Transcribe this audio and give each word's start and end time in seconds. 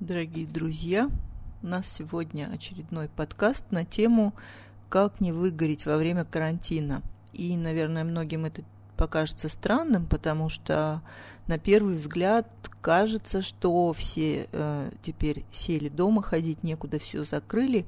Дорогие 0.00 0.46
друзья, 0.46 1.10
у 1.60 1.66
нас 1.66 1.88
сегодня 1.88 2.48
очередной 2.54 3.08
подкаст 3.08 3.64
на 3.72 3.84
тему 3.84 4.32
«Как 4.88 5.20
не 5.20 5.32
выгореть 5.32 5.86
во 5.86 5.96
время 5.96 6.24
карантина». 6.24 7.02
И, 7.32 7.56
наверное, 7.56 8.04
многим 8.04 8.44
это 8.44 8.62
покажется 8.96 9.48
странным, 9.48 10.06
потому 10.06 10.50
что 10.50 11.02
на 11.48 11.58
первый 11.58 11.96
взгляд 11.96 12.46
кажется, 12.80 13.42
что 13.42 13.92
все 13.92 14.46
э, 14.52 14.90
теперь 15.02 15.44
сели 15.50 15.88
дома, 15.88 16.22
ходить 16.22 16.62
некуда, 16.62 17.00
все 17.00 17.24
закрыли, 17.24 17.84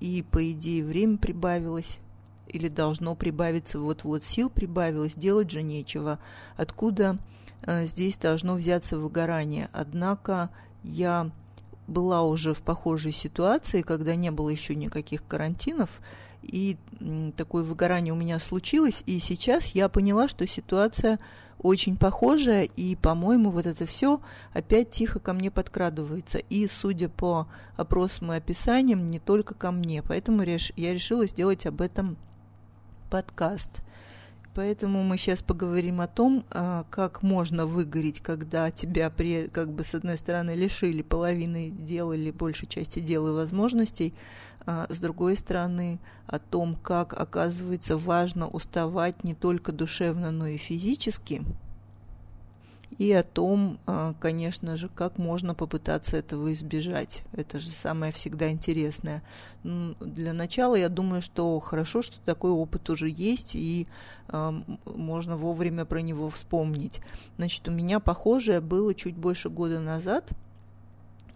и, 0.00 0.24
по 0.28 0.50
идее, 0.50 0.84
время 0.84 1.16
прибавилось 1.16 2.00
или 2.48 2.66
должно 2.66 3.14
прибавиться, 3.14 3.78
вот-вот 3.78 4.24
сил 4.24 4.50
прибавилось, 4.50 5.14
делать 5.14 5.52
же 5.52 5.62
нечего. 5.62 6.18
Откуда 6.56 7.18
э, 7.62 7.86
здесь 7.86 8.18
должно 8.18 8.56
взяться 8.56 8.98
выгорание? 8.98 9.68
Однако 9.72 10.50
я 10.82 11.30
была 11.92 12.22
уже 12.22 12.54
в 12.54 12.62
похожей 12.62 13.12
ситуации, 13.12 13.82
когда 13.82 14.16
не 14.16 14.30
было 14.30 14.48
еще 14.48 14.74
никаких 14.74 15.26
карантинов, 15.26 16.00
и 16.42 16.76
такое 17.36 17.62
выгорание 17.62 18.12
у 18.12 18.16
меня 18.16 18.40
случилось, 18.40 19.04
и 19.06 19.20
сейчас 19.20 19.66
я 19.76 19.88
поняла, 19.88 20.26
что 20.26 20.46
ситуация 20.46 21.20
очень 21.58 21.96
похожая, 21.96 22.64
и, 22.64 22.96
по-моему, 22.96 23.50
вот 23.50 23.66
это 23.66 23.86
все 23.86 24.20
опять 24.52 24.90
тихо 24.90 25.20
ко 25.20 25.32
мне 25.32 25.50
подкрадывается. 25.52 26.38
И, 26.38 26.66
судя 26.66 27.08
по 27.08 27.46
опросам 27.76 28.32
и 28.32 28.36
описаниям, 28.36 29.08
не 29.08 29.20
только 29.20 29.54
ко 29.54 29.70
мне. 29.70 30.02
Поэтому 30.02 30.42
я 30.42 30.92
решила 30.92 31.26
сделать 31.28 31.64
об 31.66 31.80
этом 31.80 32.16
подкаст. 33.10 33.70
Поэтому 34.54 35.02
мы 35.02 35.16
сейчас 35.16 35.42
поговорим 35.42 36.02
о 36.02 36.06
том, 36.06 36.44
а, 36.50 36.84
как 36.90 37.22
можно 37.22 37.64
выгореть, 37.64 38.20
когда 38.20 38.70
тебя 38.70 39.08
при, 39.08 39.48
как 39.48 39.72
бы 39.72 39.82
с 39.82 39.94
одной 39.94 40.18
стороны 40.18 40.54
лишили 40.54 41.00
половины 41.00 41.70
дел 41.70 42.12
или 42.12 42.30
большей 42.30 42.68
части 42.68 43.00
дел 43.00 43.28
и 43.28 43.32
возможностей, 43.32 44.12
а 44.66 44.86
с 44.90 44.98
другой 44.98 45.38
стороны 45.38 45.98
о 46.26 46.38
том, 46.38 46.76
как 46.76 47.14
оказывается 47.14 47.96
важно 47.96 48.46
уставать 48.46 49.24
не 49.24 49.34
только 49.34 49.72
душевно, 49.72 50.30
но 50.30 50.46
и 50.46 50.58
физически– 50.58 51.42
и 52.98 53.12
о 53.12 53.22
том, 53.22 53.78
а, 53.86 54.14
конечно 54.20 54.76
же, 54.76 54.88
как 54.88 55.18
можно 55.18 55.54
попытаться 55.54 56.16
этого 56.16 56.52
избежать. 56.52 57.22
Это 57.32 57.58
же 57.58 57.70
самое 57.70 58.12
всегда 58.12 58.50
интересное. 58.50 59.22
Для 59.64 60.32
начала 60.32 60.74
я 60.74 60.88
думаю, 60.88 61.22
что 61.22 61.58
хорошо, 61.60 62.02
что 62.02 62.20
такой 62.24 62.50
опыт 62.50 62.90
уже 62.90 63.08
есть, 63.08 63.54
и 63.54 63.86
э, 64.28 64.52
можно 64.84 65.36
вовремя 65.36 65.84
про 65.84 66.00
него 66.02 66.28
вспомнить. 66.28 67.00
Значит, 67.38 67.68
у 67.68 67.72
меня 67.72 68.00
похожее 68.00 68.60
было 68.60 68.94
чуть 68.94 69.16
больше 69.16 69.48
года 69.48 69.80
назад, 69.80 70.30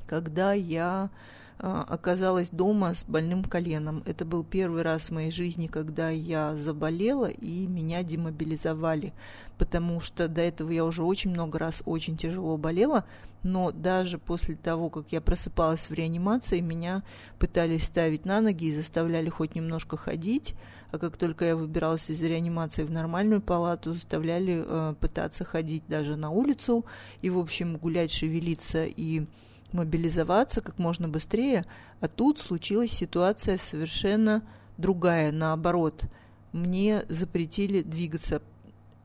когда 0.07 0.53
я 0.53 1.11
а, 1.11 1.11
оказалась 1.59 2.51
дома 2.51 2.95
с 2.95 3.05
больным 3.05 3.43
коленом. 3.43 4.03
Это 4.05 4.25
был 4.25 4.45
первый 4.45 4.83
раз 4.83 5.09
в 5.09 5.12
моей 5.12 5.31
жизни, 5.31 5.67
когда 5.67 6.11
я 6.11 6.55
заболела 6.55 7.31
и 7.31 7.67
меня 7.67 8.03
демобилизовали, 8.03 9.15
потому 9.57 10.01
что 10.01 10.29
до 10.29 10.43
этого 10.43 10.71
я 10.71 10.84
уже 10.84 11.03
очень 11.03 11.31
много 11.31 11.59
раз 11.59 11.83
очень 11.87 12.17
тяжело 12.17 12.57
болела, 12.59 13.05
но 13.43 13.71
даже 13.71 14.19
после 14.19 14.57
того, 14.57 14.91
как 14.91 15.12
я 15.12 15.21
просыпалась 15.21 15.89
в 15.89 15.93
реанимации, 15.95 16.61
меня 16.61 17.05
пытались 17.39 17.84
ставить 17.84 18.25
на 18.25 18.41
ноги 18.41 18.67
и 18.67 18.75
заставляли 18.75 19.29
хоть 19.29 19.55
немножко 19.55 19.97
ходить, 19.97 20.55
а 20.93 20.99
как 20.99 21.17
только 21.17 21.45
я 21.45 21.57
выбиралась 21.57 22.11
из 22.11 22.21
реанимации 22.23 22.83
в 22.83 22.91
нормальную 22.91 23.41
палату, 23.41 23.95
заставляли 23.95 24.65
э, 24.67 24.95
пытаться 25.01 25.45
ходить 25.45 25.84
даже 25.89 26.17
на 26.17 26.31
улицу 26.31 26.84
и, 27.23 27.31
в 27.31 27.39
общем, 27.39 27.77
гулять, 27.77 28.12
шевелиться 28.12 28.84
и 28.84 29.27
мобилизоваться 29.72 30.61
как 30.61 30.78
можно 30.78 31.09
быстрее, 31.09 31.64
а 32.00 32.09
тут 32.09 32.39
случилась 32.39 32.92
ситуация 32.92 33.59
совершенно 33.59 34.42
другая, 34.78 35.33
наоборот. 35.33 36.05
Мне 36.53 37.05
запретили 37.09 37.82
двигаться. 37.82 38.43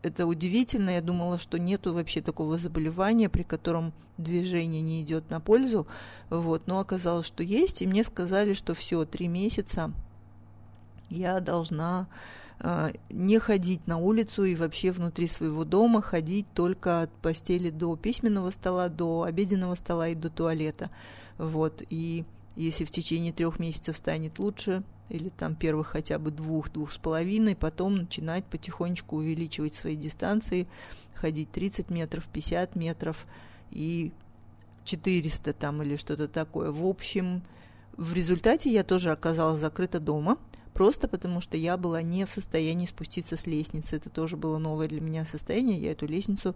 Это 0.01 0.25
удивительно, 0.25 0.91
я 0.91 1.01
думала, 1.01 1.37
что 1.37 1.59
нету 1.59 1.93
вообще 1.93 2.21
такого 2.21 2.57
заболевания, 2.57 3.29
при 3.29 3.43
котором 3.43 3.93
движение 4.17 4.81
не 4.81 5.01
идет 5.01 5.29
на 5.29 5.39
пользу, 5.39 5.87
вот, 6.29 6.67
но 6.67 6.79
оказалось, 6.79 7.27
что 7.27 7.43
есть, 7.43 7.81
и 7.81 7.87
мне 7.87 8.03
сказали, 8.03 8.53
что 8.53 8.73
все, 8.73 9.05
три 9.05 9.27
месяца 9.27 9.91
я 11.09 11.39
должна 11.39 12.07
не 13.09 13.39
ходить 13.39 13.87
на 13.87 13.97
улицу 13.97 14.43
и 14.43 14.55
вообще 14.55 14.91
внутри 14.91 15.27
своего 15.27 15.65
дома, 15.65 16.01
ходить 16.01 16.45
только 16.53 17.01
от 17.01 17.11
постели 17.11 17.69
до 17.69 17.95
письменного 17.95 18.51
стола, 18.51 18.87
до 18.89 19.23
обеденного 19.23 19.75
стола 19.75 20.09
и 20.09 20.15
до 20.15 20.29
туалета. 20.29 20.91
Вот. 21.37 21.81
И 21.89 22.23
если 22.55 22.85
в 22.85 22.91
течение 22.91 23.33
трех 23.33 23.57
месяцев 23.59 23.97
станет 23.97 24.37
лучше, 24.37 24.83
или 25.09 25.29
там 25.29 25.55
первых 25.55 25.87
хотя 25.87 26.19
бы 26.19 26.31
двух, 26.31 26.71
двух 26.71 26.91
с 26.91 26.97
половиной, 26.97 27.55
потом 27.55 27.95
начинать 27.95 28.45
потихонечку 28.45 29.17
увеличивать 29.17 29.73
свои 29.73 29.95
дистанции, 29.95 30.67
ходить 31.15 31.51
30 31.51 31.89
метров, 31.89 32.27
50 32.27 32.75
метров 32.75 33.25
и 33.71 34.11
400 34.85 35.53
там 35.53 35.81
или 35.81 35.95
что-то 35.95 36.27
такое. 36.27 36.71
В 36.71 36.85
общем, 36.85 37.41
в 37.97 38.13
результате 38.13 38.71
я 38.71 38.83
тоже 38.83 39.11
оказалась 39.11 39.61
закрыта 39.61 39.99
дома– 39.99 40.37
просто 40.81 41.07
потому 41.07 41.41
что 41.41 41.57
я 41.57 41.77
была 41.77 42.01
не 42.01 42.25
в 42.25 42.31
состоянии 42.31 42.87
спуститься 42.87 43.37
с 43.37 43.45
лестницы. 43.45 43.97
Это 43.97 44.09
тоже 44.09 44.35
было 44.35 44.57
новое 44.57 44.87
для 44.87 44.99
меня 44.99 45.25
состояние. 45.25 45.79
Я 45.79 45.91
эту 45.91 46.07
лестницу 46.07 46.55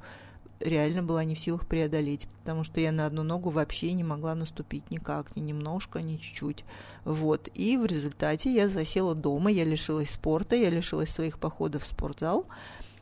реально 0.59 1.03
была 1.03 1.23
не 1.23 1.35
в 1.35 1.39
силах 1.39 1.67
преодолеть, 1.67 2.27
потому 2.39 2.63
что 2.63 2.79
я 2.79 2.91
на 2.91 3.05
одну 3.05 3.21
ногу 3.21 3.51
вообще 3.51 3.93
не 3.93 4.03
могла 4.03 4.33
наступить 4.33 4.89
никак, 4.89 5.35
ни 5.35 5.41
немножко, 5.41 6.01
ни 6.01 6.17
чуть-чуть. 6.17 6.65
Вот. 7.03 7.49
И 7.53 7.77
в 7.77 7.85
результате 7.85 8.51
я 8.51 8.67
засела 8.67 9.13
дома, 9.13 9.51
я 9.51 9.63
лишилась 9.63 10.09
спорта, 10.09 10.55
я 10.55 10.71
лишилась 10.71 11.11
своих 11.11 11.37
походов 11.37 11.83
в 11.83 11.87
спортзал, 11.87 12.47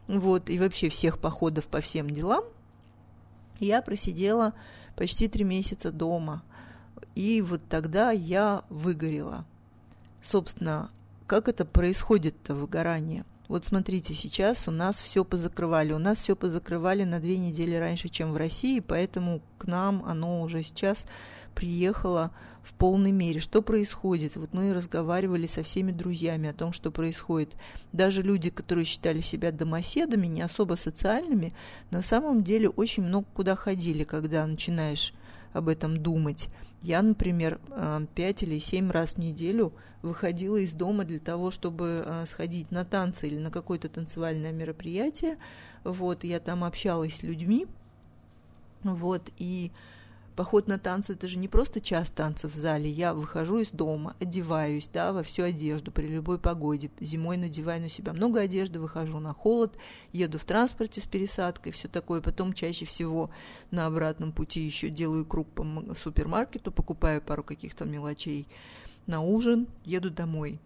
вот, 0.10 0.50
и 0.50 0.60
вообще 0.60 0.90
всех 0.90 1.20
походов 1.20 1.68
по 1.68 1.80
всем 1.80 2.10
делам. 2.10 2.44
Я 3.62 3.82
просидела 3.82 4.52
почти 4.98 5.30
три 5.30 5.46
месяца 5.46 5.90
дома, 5.90 6.44
и 7.16 7.42
вот 7.42 7.62
тогда 7.70 8.12
я 8.12 8.66
выгорела. 8.68 9.46
Собственно, 10.22 10.90
как 11.28 11.48
это 11.48 11.66
происходит-то 11.66 12.56
выгорание? 12.56 13.26
Вот 13.48 13.66
смотрите, 13.66 14.14
сейчас 14.14 14.68
у 14.68 14.72
нас 14.72 14.98
все 14.98 15.26
позакрывали. 15.26 15.94
У 15.94 15.98
нас 15.98 16.18
все 16.18 16.36
позакрывали 16.36 17.04
на 17.04 17.20
две 17.20 17.38
недели 17.38 17.76
раньше, 17.76 18.10
чем 18.10 18.32
в 18.32 18.38
России, 18.38 18.80
поэтому 18.80 19.42
к 19.58 19.66
нам 19.66 20.04
оно 20.06 20.42
уже 20.42 20.64
сейчас 20.64 21.06
приехало 21.54 22.32
в 22.64 22.74
полной 22.74 23.12
мере. 23.12 23.42
Что 23.42 23.62
происходит? 23.62 24.38
Вот 24.38 24.54
мы 24.54 24.74
разговаривали 24.74 25.46
со 25.48 25.62
всеми 25.62 25.92
друзьями 25.92 26.50
о 26.50 26.54
том, 26.54 26.72
что 26.72 26.90
происходит. 26.90 27.56
Даже 27.92 28.22
люди, 28.22 28.50
которые 28.50 28.86
считали 28.86 29.22
себя 29.22 29.52
домоседами, 29.52 30.28
не 30.28 30.42
особо 30.42 30.76
социальными, 30.76 31.54
на 31.92 32.02
самом 32.02 32.44
деле 32.44 32.70
очень 32.70 33.04
много 33.04 33.28
куда 33.34 33.56
ходили, 33.56 34.06
когда 34.06 34.48
начинаешь 34.48 35.14
об 35.54 35.70
этом 35.70 35.98
думать. 35.98 36.50
Я, 36.82 37.02
например, 37.02 37.60
э, 37.70 38.06
пять 38.14 38.44
или 38.44 38.60
семь 38.60 38.92
раз 38.92 39.14
в 39.14 39.18
неделю 39.20 39.74
выходила 40.02 40.58
из 40.58 40.74
дома 40.74 41.06
для 41.06 41.20
того, 41.20 41.52
чтобы 41.52 42.04
э, 42.06 42.26
сходить 42.26 42.72
на 42.72 42.84
танцы 42.84 43.28
или 43.28 43.38
на 43.38 43.52
какое-то 43.52 43.88
танцевальное 43.88 44.52
мероприятие. 44.52 45.38
Вот, 45.84 46.24
я 46.24 46.40
там 46.40 46.64
общалась 46.64 47.18
с 47.18 47.24
людьми. 47.24 47.68
Вот, 48.84 49.30
и 49.38 49.72
Поход 50.36 50.68
на 50.68 50.80
танцы– 50.80 51.14
это 51.14 51.28
же 51.28 51.38
не 51.38 51.48
просто 51.48 51.80
час 51.80 52.10
танцев 52.10 52.54
в 52.54 52.58
зале. 52.58 52.90
Я 52.90 53.14
выхожу 53.14 53.60
из 53.60 53.70
дома, 53.70 54.16
одеваюсь, 54.20 54.90
да, 54.92 55.14
во 55.14 55.22
всю 55.22 55.44
одежду 55.44 55.92
при 55.92 56.08
любой 56.08 56.40
погоде. 56.40 56.90
Зимой 57.00 57.38
надеваю 57.38 57.82
на 57.82 57.90
себя 57.90 58.14
много 58.14 58.40
одежды, 58.40 58.80
выхожу 58.80 59.20
на 59.20 59.34
холод, 59.34 59.78
еду 60.12 60.40
в 60.40 60.46
транспорте 60.46 61.02
с 61.02 61.06
пересадкой, 61.06 61.72
все 61.72 61.88
такое. 61.88 62.20
Потом 62.20 62.54
чаще 62.54 62.86
всего 62.86 63.30
на 63.70 63.86
обратном 63.86 64.32
пути 64.32 64.62
еще 64.62 64.90
делаю 64.90 65.24
круг 65.26 65.48
по 65.50 65.64
супермаркету, 66.02 66.72
покупаю 66.72 67.22
пару 67.22 67.44
каких-то 67.44 67.86
мелочей 67.86 68.48
на 69.06 69.22
ужин, 69.22 69.68
еду 69.86 70.10
домой. 70.10 70.60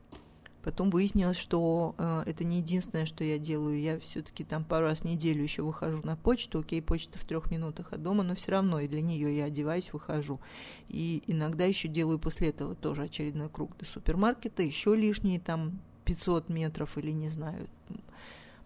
Потом 0.68 0.90
выяснилось, 0.90 1.38
что 1.38 1.96
э, 1.98 2.24
это 2.26 2.44
не 2.44 2.58
единственное, 2.58 3.06
что 3.06 3.24
я 3.24 3.38
делаю. 3.38 3.80
Я 3.80 3.98
все-таки 4.00 4.44
там 4.44 4.66
пару 4.66 4.88
раз 4.88 5.00
в 5.00 5.04
неделю 5.06 5.42
еще 5.42 5.62
выхожу 5.62 6.02
на 6.04 6.18
почту. 6.18 6.60
Окей, 6.60 6.82
почта 6.82 7.18
в 7.18 7.24
трех 7.24 7.50
минутах 7.52 7.94
от 7.94 8.04
дома, 8.04 8.22
но 8.24 8.36
все 8.36 8.52
равно 8.52 8.82
и 8.82 8.90
для 8.90 9.00
нее 9.00 9.38
я 9.38 9.46
одеваюсь, 9.46 9.94
выхожу. 9.94 10.42
И 10.90 11.24
иногда 11.26 11.64
еще 11.64 11.88
делаю 11.88 12.20
после 12.20 12.50
этого 12.50 12.76
тоже 12.76 13.04
очередной 13.04 13.48
круг 13.48 13.78
до 13.78 13.86
супермаркета, 13.86 14.62
еще 14.62 14.94
лишние 14.94 15.40
там 15.40 15.80
500 16.04 16.50
метров 16.50 16.98
или 16.98 17.12
не 17.12 17.30
знаю, 17.30 17.70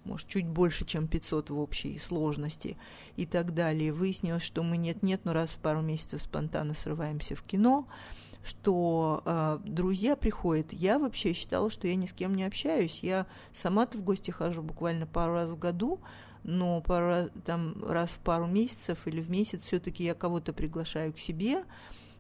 может, 0.04 0.28
чуть 0.28 0.48
больше, 0.48 0.86
чем 0.86 1.08
500 1.08 1.52
в 1.52 1.60
общей 1.60 2.00
сложности 2.00 2.78
и 3.16 3.28
так 3.28 3.54
далее. 3.54 3.94
Выяснилось, 3.94 4.42
что 4.42 4.64
мы 4.64 4.78
нет-нет, 4.78 5.22
но 5.24 5.34
раз 5.34 5.52
в 5.52 5.58
пару 5.58 5.84
месяцев 5.84 6.24
спонтанно 6.24 6.74
срываемся 6.74 7.36
в 7.36 7.44
кино, 7.44 7.86
что 8.44 9.22
э, 9.26 9.60
друзья 9.64 10.16
приходят. 10.16 10.74
Я 10.74 11.00
вообще 11.00 11.34
считала, 11.34 11.70
что 11.70 11.88
я 11.88 11.96
ни 11.96 12.06
с 12.06 12.14
кем 12.14 12.36
не 12.36 12.44
общаюсь. 12.44 13.00
Я 13.02 13.28
сама-то 13.54 13.98
в 13.98 14.04
гости 14.04 14.32
хожу 14.32 14.62
буквально 14.62 15.06
пару 15.06 15.34
раз 15.34 15.52
в 15.52 15.60
году, 15.60 16.00
но 16.44 16.82
пару, 16.82 17.30
там, 17.46 17.84
раз 17.86 18.10
в 18.10 18.20
пару 18.20 18.48
месяцев 18.48 19.06
или 19.06 19.22
в 19.22 19.30
месяц 19.30 19.64
все-таки 19.66 20.04
я 20.04 20.16
кого-то 20.16 20.54
приглашаю 20.54 21.14
к 21.14 21.20
себе. 21.20 21.64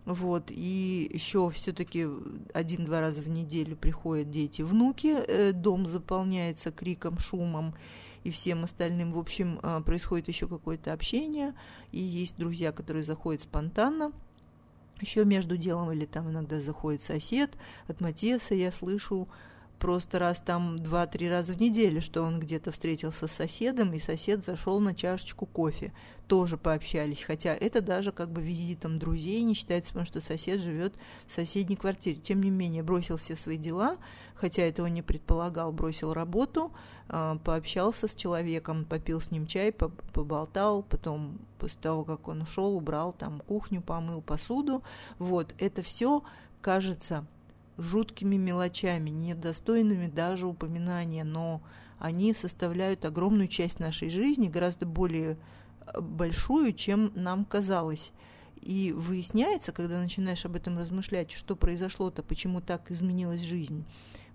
Вот, 0.06 0.46
и 0.50 1.10
еще 1.14 1.52
все-таки 1.52 2.08
один-два 2.54 3.02
раза 3.02 3.22
в 3.22 3.30
неделю 3.30 3.76
приходят 3.76 4.32
дети, 4.32 4.64
внуки, 4.64 5.16
э, 5.28 5.52
дом 5.52 5.88
заполняется 5.88 6.72
криком, 6.72 7.20
шумом 7.20 7.76
и 8.24 8.32
всем 8.32 8.64
остальным. 8.64 9.14
В 9.14 9.20
общем, 9.20 9.60
э, 9.62 9.82
происходит 9.86 10.28
еще 10.28 10.48
какое-то 10.48 10.92
общение, 10.92 11.54
и 11.92 12.00
есть 12.00 12.36
друзья, 12.38 12.72
которые 12.72 13.04
заходят 13.04 13.44
спонтанно. 13.44 14.12
Еще 15.02 15.26
между 15.26 15.58
делом 15.58 15.92
или 15.92 16.06
там 16.06 16.30
иногда 16.30 16.62
заходит 16.62 17.04
сосед. 17.04 17.58
От 17.88 18.02
Матеса 18.02 18.54
я 18.54 18.72
слышу 18.72 19.28
просто 19.82 20.20
раз 20.20 20.40
там 20.40 20.78
два-три 20.78 21.28
раза 21.28 21.54
в 21.54 21.60
неделю, 21.60 22.02
что 22.02 22.22
он 22.22 22.40
где-то 22.40 22.72
встретился 22.72 23.28
с 23.28 23.32
соседом, 23.32 23.94
и 23.94 24.00
сосед 24.00 24.46
зашел 24.46 24.80
на 24.80 24.94
чашечку 24.94 25.48
кофе. 25.48 25.92
Тоже 26.28 26.56
пообщались, 26.56 27.24
хотя 27.24 27.56
это 27.56 27.82
даже 27.82 28.12
как 28.12 28.30
бы 28.30 28.44
визитом 28.44 29.00
друзей 29.00 29.42
не 29.42 29.56
считается, 29.56 29.92
потому 29.92 30.06
что 30.06 30.22
сосед 30.22 30.62
живет 30.62 30.94
в 31.26 31.34
соседней 31.34 31.76
квартире. 31.76 32.18
Тем 32.18 32.44
не 32.44 32.52
менее, 32.52 32.84
бросил 32.84 33.18
все 33.18 33.36
свои 33.36 33.58
дела, 33.58 33.98
хотя 34.36 34.62
этого 34.62 34.86
не 34.86 35.02
предполагал, 35.02 35.72
бросил 35.72 36.14
работу, 36.14 36.72
а, 37.10 37.38
пообщался 37.38 38.08
с 38.08 38.14
человеком, 38.14 38.86
попил 38.86 39.20
с 39.20 39.32
ним 39.32 39.48
чай, 39.48 39.72
поболтал, 39.72 40.84
потом 40.84 41.40
после 41.58 41.82
того, 41.82 42.04
как 42.04 42.28
он 42.28 42.44
ушел, 42.44 42.78
убрал 42.78 43.14
там 43.14 43.40
кухню, 43.40 43.82
помыл 43.82 44.22
посуду. 44.22 44.84
Вот, 45.18 45.56
это 45.58 45.82
все 45.82 46.24
кажется 46.62 47.26
жуткими 47.82 48.36
мелочами, 48.36 49.10
недостойными 49.10 50.08
даже 50.08 50.48
упоминания, 50.48 51.24
но 51.24 51.62
они 52.00 52.34
составляют 52.34 53.06
огромную 53.06 53.48
часть 53.48 53.80
нашей 53.80 54.10
жизни, 54.10 54.48
гораздо 54.48 54.86
более 54.86 55.38
э, 55.86 56.02
большую, 56.02 56.74
чем 56.74 57.12
нам 57.16 57.46
казалось. 57.46 58.12
И 58.62 58.94
выясняется, 58.96 59.72
когда 59.72 60.00
начинаешь 60.00 60.46
об 60.46 60.56
этом 60.56 60.78
размышлять, 60.78 61.32
что 61.32 61.56
произошло-то, 61.56 62.22
почему 62.24 62.62
так 62.62 62.92
изменилась 62.92 63.42
жизнь, 63.42 63.86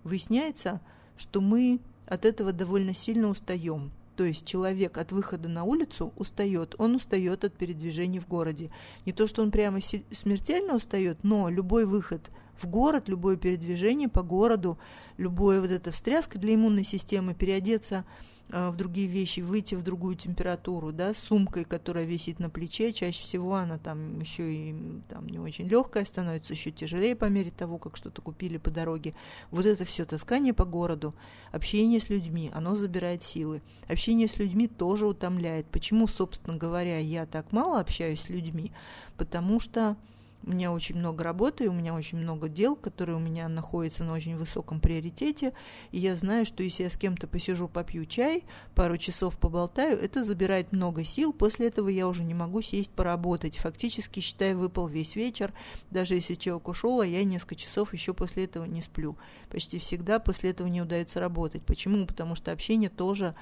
выясняется, 0.03 0.81
что 1.17 1.41
мы 1.41 1.81
от 2.07 2.25
этого 2.25 2.53
довольно 2.53 2.95
сильно 2.95 3.29
устаем. 3.29 3.93
То 4.17 4.25
есть 4.25 4.47
человек 4.47 4.97
от 4.97 5.13
выхода 5.13 5.49
на 5.49 5.65
улицу 5.65 6.13
устает, 6.17 6.75
он 6.79 6.95
устает 6.95 7.45
от 7.45 7.53
передвижений 7.53 8.19
в 8.19 8.27
городе. 8.27 8.71
Не 9.05 9.13
то, 9.13 9.27
что 9.27 9.43
он 9.43 9.51
прямо 9.51 9.81
смертельно 9.81 10.77
устает, 10.77 11.19
но 11.23 11.49
любой 11.51 11.85
выход 11.85 12.31
в 12.59 12.67
город, 12.67 13.09
любое 13.09 13.37
передвижение 13.37 14.09
по 14.09 14.23
городу, 14.23 14.79
любое 15.17 15.61
вот 15.61 15.71
эта 15.71 15.91
встряска 15.91 16.39
для 16.39 16.55
иммунной 16.55 16.85
системы, 16.85 17.35
переодеться 17.35 18.05
э, 18.51 18.71
в 18.71 18.77
другие 18.77 19.09
вещи, 19.09 19.41
выйти 19.41 19.75
в 19.75 19.83
другую 19.83 20.17
температуру, 20.17 20.93
да, 20.93 21.15
с 21.15 21.19
сумкой, 21.19 21.65
которая 21.65 22.05
висит 22.05 22.39
на 22.39 22.51
плече, 22.51 22.93
чаще 22.93 23.23
всего 23.23 23.55
она 23.55 23.79
там 23.79 24.19
еще 24.21 24.53
и 24.53 24.75
там 25.09 25.27
не 25.29 25.39
очень 25.39 25.69
легкая 25.69 26.05
становится, 26.05 26.53
еще 26.53 26.71
тяжелее 26.71 27.17
по 27.17 27.27
мере 27.27 27.51
того, 27.51 27.79
как 27.79 27.97
что-то 27.97 28.23
купили 28.23 28.59
по 28.59 28.71
дороге. 28.71 29.15
Вот 29.51 29.67
это 29.67 29.85
все 29.85 30.05
таскание 30.05 30.53
по 30.53 30.65
городу, 30.65 31.15
общение 31.53 32.01
с 32.01 32.09
людьми, 32.09 32.51
оно 32.55 32.77
забирает 32.77 33.23
силы. 33.23 33.63
Общение 33.89 34.29
с 34.29 34.37
людьми 34.39 34.69
тоже 34.69 35.07
утомляет. 35.07 35.67
Почему, 35.67 36.09
собственно 36.09 36.57
говоря, 36.57 36.99
я 36.99 37.27
так 37.27 37.53
мало 37.53 37.81
общаюсь 37.81 38.23
с 38.23 38.29
людьми? 38.29 38.73
Потому 39.17 39.61
что 39.61 39.97
у 40.47 40.51
меня 40.51 40.73
очень 40.73 40.97
много 40.97 41.25
работы, 41.25 41.69
у 41.69 41.73
меня 41.73 41.93
очень 41.93 42.19
много 42.19 42.49
дел, 42.49 42.77
которые 42.77 43.17
у 43.17 43.21
меня 43.21 43.49
находятся 43.49 44.05
на 44.05 44.13
очень 44.15 44.37
высоком 44.37 44.81
приоритете, 44.81 45.53
и 45.91 45.99
я 45.99 46.15
знаю, 46.15 46.47
что 46.47 46.63
если 46.63 46.85
я 46.85 46.91
с 46.91 46.97
кем-то 46.97 47.27
посижу, 47.27 47.69
попью 47.69 48.07
чай, 48.07 48.45
пару 48.75 48.97
часов 48.97 49.39
поболтаю, 49.39 49.99
это 49.99 50.23
забирает 50.23 50.73
много 50.73 51.05
сил, 51.05 51.33
после 51.33 51.67
этого 51.67 51.89
я 51.89 52.07
уже 52.07 52.23
не 52.23 52.35
могу 52.35 52.63
сесть 52.63 52.93
поработать. 52.93 53.59
Фактически, 53.59 54.21
считай, 54.21 54.55
выпал 54.55 54.87
весь 54.87 55.17
вечер, 55.17 55.53
даже 55.91 56.15
если 56.15 56.35
человек 56.35 56.69
ушел, 56.69 57.01
а 57.01 57.07
я 57.07 57.25
несколько 57.25 57.57
часов 57.57 57.93
еще 57.93 58.15
после 58.15 58.45
этого 58.45 58.65
не 58.65 58.83
сплю. 58.83 59.17
Почти 59.51 59.81
всегда 59.81 60.21
после 60.21 60.51
этого 60.51 60.69
не 60.69 60.81
удается 60.81 61.19
работать. 61.19 61.63
Почему? 61.65 62.07
Потому 62.07 62.37
что 62.37 62.53
общение 62.53 62.89
тоже 62.89 63.35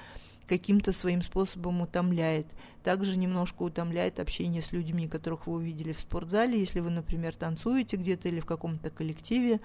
каким-то 0.47 0.93
своим 0.93 1.21
способом 1.21 1.81
утомляет. 1.81 2.47
Также 2.83 3.17
немножко 3.17 3.63
утомляет 3.63 4.19
общение 4.19 4.61
с 4.61 4.71
людьми, 4.71 5.07
которых 5.07 5.47
вы 5.47 5.55
увидели 5.55 5.91
в 5.91 5.99
спортзале. 5.99 6.59
Если 6.59 6.79
вы, 6.79 6.91
например, 6.91 7.35
танцуете 7.35 7.97
где-то 7.97 8.27
или 8.27 8.39
в 8.39 8.45
каком-то 8.45 8.89
коллективе, 8.89 9.59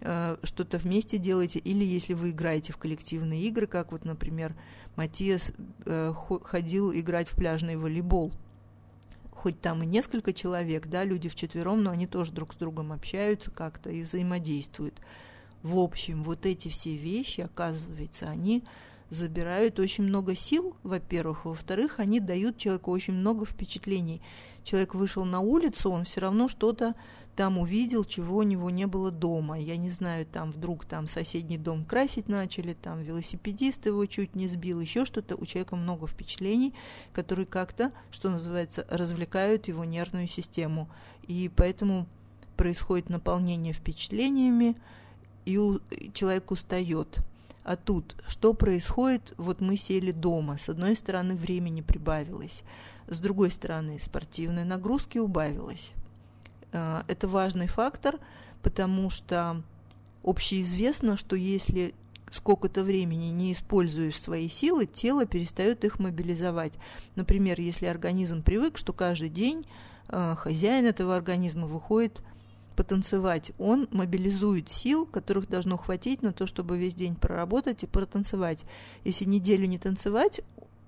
э, 0.00 0.36
что-то 0.42 0.78
вместе 0.78 1.18
делаете, 1.18 1.58
или 1.58 1.84
если 1.84 2.14
вы 2.14 2.30
играете 2.30 2.72
в 2.72 2.76
коллективные 2.76 3.42
игры, 3.42 3.66
как 3.66 3.92
вот, 3.92 4.04
например, 4.04 4.54
Матиас 4.96 5.52
э, 5.84 6.12
ходил 6.44 6.92
играть 6.92 7.28
в 7.28 7.36
пляжный 7.36 7.76
волейбол. 7.76 8.32
Хоть 9.32 9.60
там 9.60 9.82
и 9.82 9.86
несколько 9.86 10.32
человек, 10.32 10.86
да, 10.86 11.04
люди 11.04 11.28
вчетвером, 11.28 11.82
но 11.82 11.90
они 11.90 12.06
тоже 12.06 12.32
друг 12.32 12.54
с 12.54 12.56
другом 12.56 12.92
общаются 12.92 13.50
как-то 13.50 13.90
и 13.90 14.02
взаимодействуют. 14.02 15.00
В 15.62 15.78
общем, 15.78 16.22
вот 16.22 16.46
эти 16.46 16.68
все 16.68 16.94
вещи, 16.94 17.40
оказывается, 17.40 18.28
они 18.28 18.62
забирают 19.10 19.78
очень 19.78 20.04
много 20.04 20.34
сил, 20.34 20.76
во-первых. 20.82 21.44
Во-вторых, 21.44 21.98
они 21.98 22.20
дают 22.20 22.58
человеку 22.58 22.90
очень 22.90 23.14
много 23.14 23.46
впечатлений. 23.46 24.22
Человек 24.62 24.94
вышел 24.94 25.24
на 25.24 25.40
улицу, 25.40 25.90
он 25.90 26.04
все 26.04 26.20
равно 26.20 26.48
что-то 26.48 26.94
там 27.36 27.58
увидел, 27.58 28.04
чего 28.04 28.38
у 28.38 28.42
него 28.42 28.70
не 28.70 28.86
было 28.86 29.10
дома. 29.10 29.58
Я 29.58 29.76
не 29.76 29.90
знаю, 29.90 30.24
там 30.24 30.50
вдруг 30.50 30.84
там 30.84 31.08
соседний 31.08 31.58
дом 31.58 31.84
красить 31.84 32.28
начали, 32.28 32.74
там 32.74 33.02
велосипедист 33.02 33.86
его 33.86 34.06
чуть 34.06 34.34
не 34.34 34.46
сбил, 34.48 34.80
еще 34.80 35.04
что-то. 35.04 35.36
У 35.36 35.44
человека 35.44 35.76
много 35.76 36.06
впечатлений, 36.06 36.74
которые 37.12 37.46
как-то, 37.46 37.92
что 38.10 38.30
называется, 38.30 38.86
развлекают 38.88 39.68
его 39.68 39.84
нервную 39.84 40.28
систему. 40.28 40.88
И 41.26 41.50
поэтому 41.54 42.06
происходит 42.56 43.08
наполнение 43.08 43.72
впечатлениями, 43.72 44.76
и 45.44 45.58
человек 46.12 46.50
устает. 46.50 47.18
А 47.64 47.76
тут 47.76 48.14
что 48.28 48.52
происходит? 48.52 49.32
Вот 49.38 49.60
мы 49.62 49.76
сели 49.78 50.12
дома. 50.12 50.58
С 50.58 50.68
одной 50.68 50.94
стороны, 50.94 51.34
времени 51.34 51.80
прибавилось. 51.80 52.62
С 53.08 53.20
другой 53.20 53.50
стороны, 53.50 53.98
спортивной 53.98 54.64
нагрузки 54.64 55.16
убавилось. 55.16 55.92
А, 56.72 57.04
это 57.08 57.26
важный 57.26 57.66
фактор, 57.66 58.18
потому 58.62 59.08
что 59.08 59.62
общеизвестно, 60.22 61.16
что 61.16 61.36
если 61.36 61.94
сколько-то 62.30 62.82
времени 62.82 63.26
не 63.26 63.52
используешь 63.52 64.20
свои 64.20 64.48
силы, 64.48 64.86
тело 64.86 65.24
перестает 65.24 65.84
их 65.84 65.98
мобилизовать. 65.98 66.74
Например, 67.14 67.58
если 67.58 67.86
организм 67.86 68.42
привык, 68.42 68.76
что 68.76 68.92
каждый 68.92 69.30
день 69.30 69.66
а, 70.08 70.34
хозяин 70.34 70.84
этого 70.84 71.16
организма 71.16 71.66
выходит 71.66 72.20
потанцевать, 72.74 73.52
он 73.58 73.88
мобилизует 73.90 74.68
сил, 74.68 75.06
которых 75.06 75.48
должно 75.48 75.76
хватить 75.76 76.22
на 76.22 76.32
то, 76.32 76.46
чтобы 76.46 76.78
весь 76.78 76.94
день 76.94 77.14
проработать 77.14 77.82
и 77.82 77.86
протанцевать. 77.86 78.64
Если 79.04 79.24
неделю 79.24 79.66
не 79.66 79.78
танцевать, 79.78 80.40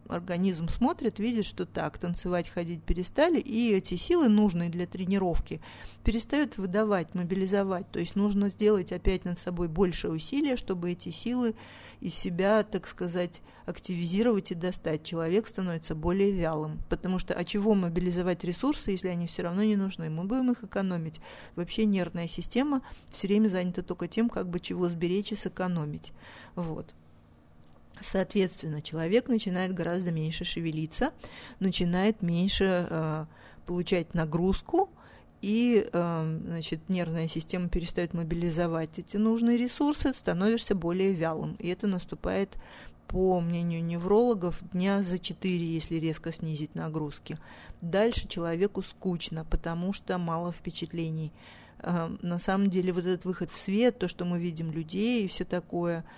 организм 0.09 0.69
смотрит, 0.69 1.19
видит, 1.19 1.45
что 1.45 1.67
так, 1.67 1.99
танцевать, 1.99 2.49
ходить 2.49 2.83
перестали, 2.83 3.39
и 3.41 3.73
эти 3.73 3.97
силы, 3.97 4.29
нужные 4.29 4.71
для 4.71 4.87
тренировки, 4.87 5.61
перестают 6.05 6.59
выдавать, 6.59 7.15
мобилизовать. 7.15 7.91
То 7.91 7.99
есть 7.99 8.17
нужно 8.17 8.51
сделать 8.51 8.93
опять 8.93 9.25
над 9.25 9.39
собой 9.39 9.69
больше 9.69 10.09
усилия, 10.09 10.57
чтобы 10.57 10.93
эти 10.93 11.11
силы 11.11 11.55
из 12.01 12.15
себя, 12.15 12.63
так 12.63 12.87
сказать, 12.87 13.43
активизировать 13.65 14.53
и 14.53 14.55
достать. 14.55 15.03
Человек 15.03 15.49
становится 15.49 15.95
более 15.95 16.31
вялым. 16.31 16.81
Потому 16.89 17.19
что, 17.19 17.35
а 17.35 17.45
чего 17.45 17.75
мобилизовать 17.75 18.45
ресурсы, 18.45 18.93
если 18.93 19.09
они 19.09 19.27
все 19.27 19.43
равно 19.43 19.63
не 19.63 19.77
нужны? 19.77 20.09
Мы 20.09 20.25
будем 20.25 20.53
их 20.53 20.63
экономить. 20.63 21.21
Вообще 21.57 21.85
нервная 21.85 22.29
система 22.29 22.83
все 23.11 23.27
время 23.27 23.49
занята 23.49 23.83
только 23.83 24.09
тем, 24.09 24.29
как 24.29 24.49
бы 24.49 24.61
чего 24.61 24.89
сберечь 24.89 25.33
и 25.33 25.37
сэкономить. 25.37 26.13
Вот. 26.55 26.95
Соответственно, 28.00 28.83
человек 28.83 29.29
начинает 29.29 29.73
гораздо 29.73 30.11
меньше 30.11 30.45
шевелиться, 30.45 31.12
начинает 31.61 32.23
меньше 32.23 32.87
э, 32.88 33.26
получать 33.65 34.15
нагрузку, 34.15 34.91
и 35.41 35.88
э, 35.91 36.41
значит, 36.47 36.88
нервная 36.88 37.29
система 37.29 37.69
перестает 37.69 38.15
мобилизовать 38.15 38.99
эти 38.99 39.17
нужные 39.17 39.57
ресурсы, 39.57 40.12
становишься 40.15 40.75
более 40.75 41.12
вялым. 41.12 41.55
И 41.59 41.69
это 41.69 41.87
наступает, 41.87 42.57
по 43.09 43.41
мнению 43.41 43.85
неврологов, 43.85 44.59
дня 44.73 45.03
за 45.03 45.19
4, 45.19 45.65
если 45.65 45.97
резко 45.97 46.33
снизить 46.33 46.75
нагрузки. 46.75 47.38
Дальше 47.81 48.29
человеку 48.29 48.83
скучно, 48.83 49.45
потому 49.49 49.93
что 49.93 50.19
мало 50.19 50.53
впечатлений. 50.53 51.33
Э, 51.79 52.15
на 52.21 52.38
самом 52.38 52.69
деле 52.69 52.93
вот 52.93 53.05
этот 53.07 53.25
выход 53.25 53.50
в 53.50 53.59
свет, 53.59 53.99
то, 53.99 54.09
что 54.09 54.25
мы 54.25 54.38
видим 54.38 54.71
людей 54.71 55.25
и 55.25 55.29
все 55.29 55.45
такое– 55.45 56.05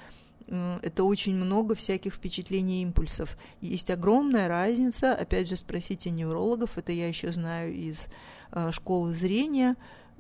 это 0.83 1.05
очень 1.05 1.37
много 1.37 1.75
всяких 1.75 2.15
впечатлений 2.15 2.81
и 2.81 2.83
импульсов. 2.83 3.37
Есть 3.61 3.91
огромная 3.91 4.49
разница, 4.49 5.15
опять 5.15 5.49
же, 5.49 5.57
спросите 5.57 6.11
неврологов, 6.11 6.79
это 6.79 6.93
я 6.93 7.09
еще 7.09 7.33
знаю 7.33 7.75
из 7.75 8.07
э, 8.53 8.71
школы 8.71 9.13
зрения, 9.13 9.77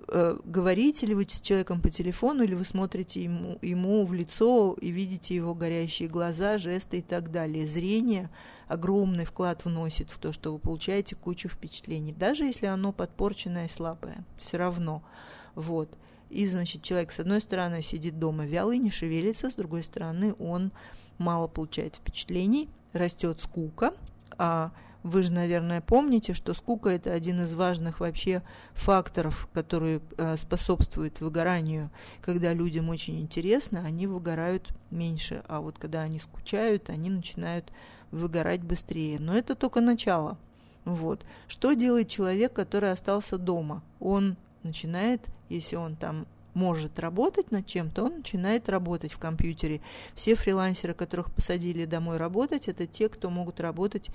э, 0.07 0.37
говорите 0.45 1.07
ли 1.07 1.15
вы 1.15 1.25
с 1.25 1.41
человеком 1.41 1.81
по 1.81 1.91
телефону, 1.91 2.43
или 2.43 2.55
вы 2.55 2.65
смотрите 2.65 3.23
ему, 3.23 3.59
ему 3.63 4.05
в 4.05 4.13
лицо 4.13 4.77
и 4.81 4.91
видите 4.91 5.35
его 5.35 5.55
горящие 5.55 6.09
глаза, 6.09 6.59
жесты 6.59 6.99
и 6.99 7.03
так 7.03 7.31
далее. 7.31 7.67
Зрение 7.67 8.29
огромный 8.67 9.25
вклад 9.25 9.65
вносит 9.65 10.11
в 10.11 10.19
то, 10.19 10.33
что 10.33 10.53
вы 10.53 10.59
получаете 10.59 11.17
кучу 11.17 11.49
впечатлений, 11.49 12.13
даже 12.13 12.45
если 12.45 12.67
оно 12.67 12.93
подпорченное 12.93 13.67
и 13.67 13.71
слабое, 13.71 14.25
все 14.39 14.59
равно. 14.59 15.03
Вот. 15.55 15.97
И, 16.31 16.47
значит, 16.47 16.83
человек, 16.83 17.13
с 17.13 17.21
одной 17.21 17.41
стороны, 17.41 17.83
сидит 17.83 18.19
дома 18.19 18.45
вялый, 18.45 18.79
не 18.79 18.91
шевелится, 18.91 19.51
с 19.51 19.55
другой 19.55 19.83
стороны, 19.85 20.35
он 20.39 20.73
мало 21.17 21.49
получает 21.49 21.97
впечатлений, 21.97 22.69
растет 22.93 23.41
скука, 23.41 23.95
а 24.37 24.73
вы 25.03 25.23
же, 25.23 25.33
наверное, 25.33 25.81
помните, 25.81 26.35
что 26.35 26.55
скука– 26.55 26.89
это 26.91 27.13
один 27.13 27.41
из 27.43 27.55
важных 27.55 28.01
вообще 28.01 28.43
факторов, 28.73 29.49
который 29.53 30.01
э, 30.17 30.37
способствует 30.37 31.21
выгоранию. 31.21 31.91
Когда 32.21 32.53
людям 32.53 32.89
очень 32.89 33.21
интересно, 33.21 33.85
они 33.85 34.07
выгорают 34.07 34.71
меньше, 34.91 35.43
а 35.47 35.61
вот 35.61 35.79
когда 35.79 36.03
они 36.03 36.19
скучают, 36.19 36.91
они 36.91 37.11
начинают 37.11 37.73
выгорать 38.11 38.63
быстрее. 38.63 39.19
Но 39.21 39.37
это 39.37 39.55
только 39.55 39.81
начало. 39.81 40.37
Вот. 40.85 41.25
Что 41.47 41.75
делает 41.75 42.09
человек, 42.09 42.53
который 42.53 42.91
остался 42.91 43.39
дома? 43.39 43.83
Он 44.01 44.37
начинает, 44.63 45.27
если 45.49 45.76
он 45.76 45.97
там 45.97 46.26
может 46.55 46.99
работать 46.99 47.50
над 47.50 47.67
чем-то, 47.67 48.05
он 48.05 48.17
начинает 48.19 48.69
работать 48.69 49.12
в 49.12 49.19
компьютере. 49.19 49.81
Все 50.14 50.35
фрилансеры, 50.35 50.95
которых 50.95 51.33
посадили 51.33 51.85
домой 51.85 52.17
работать, 52.17 52.69
это 52.69 52.87
те, 52.87 53.09
кто 53.09 53.31
могут 53.31 53.61
работать 53.61 54.11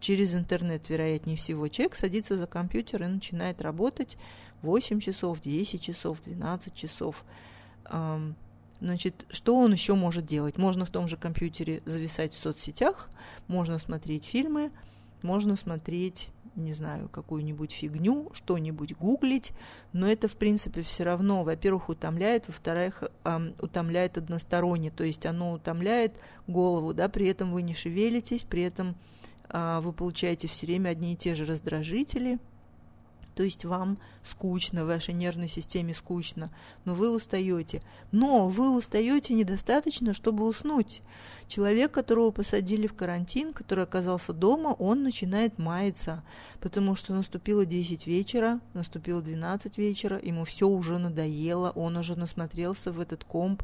через 0.00 0.34
интернет, 0.34 0.88
вероятнее 0.88 1.36
всего. 1.36 1.68
Человек 1.68 1.94
садится 1.94 2.38
за 2.38 2.46
компьютер 2.46 3.02
и 3.02 3.06
начинает 3.06 3.60
работать 3.60 4.16
8 4.62 5.00
часов, 5.00 5.40
10 5.42 5.82
часов, 5.82 6.18
12 6.24 6.74
часов. 6.74 7.24
Значит, 8.80 9.26
что 9.30 9.54
он 9.54 9.72
еще 9.72 9.94
может 9.94 10.26
делать? 10.26 10.58
Можно 10.58 10.84
в 10.86 10.90
том 10.90 11.06
же 11.06 11.16
компьютере 11.16 11.82
зависать 11.84 12.32
в 12.32 12.40
соцсетях, 12.40 13.10
можно 13.46 13.78
смотреть 13.78 14.24
фильмы, 14.24 14.72
можно 15.22 15.54
смотреть 15.54 16.30
не 16.56 16.72
знаю, 16.72 17.08
какую-нибудь 17.08 17.72
фигню, 17.72 18.30
что-нибудь 18.32 18.96
гуглить, 18.96 19.52
но 19.92 20.06
это, 20.06 20.28
в 20.28 20.36
принципе, 20.36 20.82
все 20.82 21.04
равно, 21.04 21.44
во-первых, 21.44 21.88
утомляет, 21.88 22.48
во-вторых, 22.48 23.04
э, 23.24 23.52
утомляет 23.60 24.18
односторонне, 24.18 24.90
то 24.90 25.04
есть 25.04 25.26
оно 25.26 25.52
утомляет 25.52 26.18
голову, 26.46 26.94
да, 26.94 27.08
при 27.08 27.26
этом 27.28 27.52
вы 27.52 27.62
не 27.62 27.74
шевелитесь, 27.74 28.44
при 28.44 28.62
этом 28.62 28.96
э, 29.48 29.80
вы 29.82 29.92
получаете 29.92 30.48
все 30.48 30.66
время 30.66 30.90
одни 30.90 31.14
и 31.14 31.16
те 31.16 31.34
же 31.34 31.44
раздражители– 31.44 32.38
то 33.34 33.42
есть 33.42 33.64
вам 33.64 33.98
скучно, 34.24 34.84
вашей 34.84 35.14
нервной 35.14 35.48
системе 35.48 35.94
скучно, 35.94 36.50
но 36.84 36.94
вы 36.94 37.14
устаете. 37.14 37.82
Но 38.10 38.48
вы 38.48 38.76
устаете 38.76 39.34
недостаточно, 39.34 40.12
чтобы 40.12 40.46
уснуть. 40.46 41.02
Человек, 41.48 41.92
которого 41.92 42.30
посадили 42.30 42.86
в 42.86 42.94
карантин, 42.94 43.52
который 43.52 43.84
оказался 43.84 44.32
дома, 44.32 44.68
он 44.68 45.02
начинает 45.02 45.58
маяться, 45.58 46.22
потому 46.60 46.94
что 46.94 47.12
наступило 47.12 47.66
10 47.66 48.06
вечера, 48.06 48.60
наступило 48.74 49.20
12 49.20 49.76
вечера, 49.78 50.18
ему 50.22 50.44
все 50.44 50.68
уже 50.68 50.98
надоело, 50.98 51.70
он 51.74 51.96
уже 51.96 52.16
насмотрелся 52.16 52.92
в 52.92 53.00
этот 53.00 53.24
комп, 53.24 53.62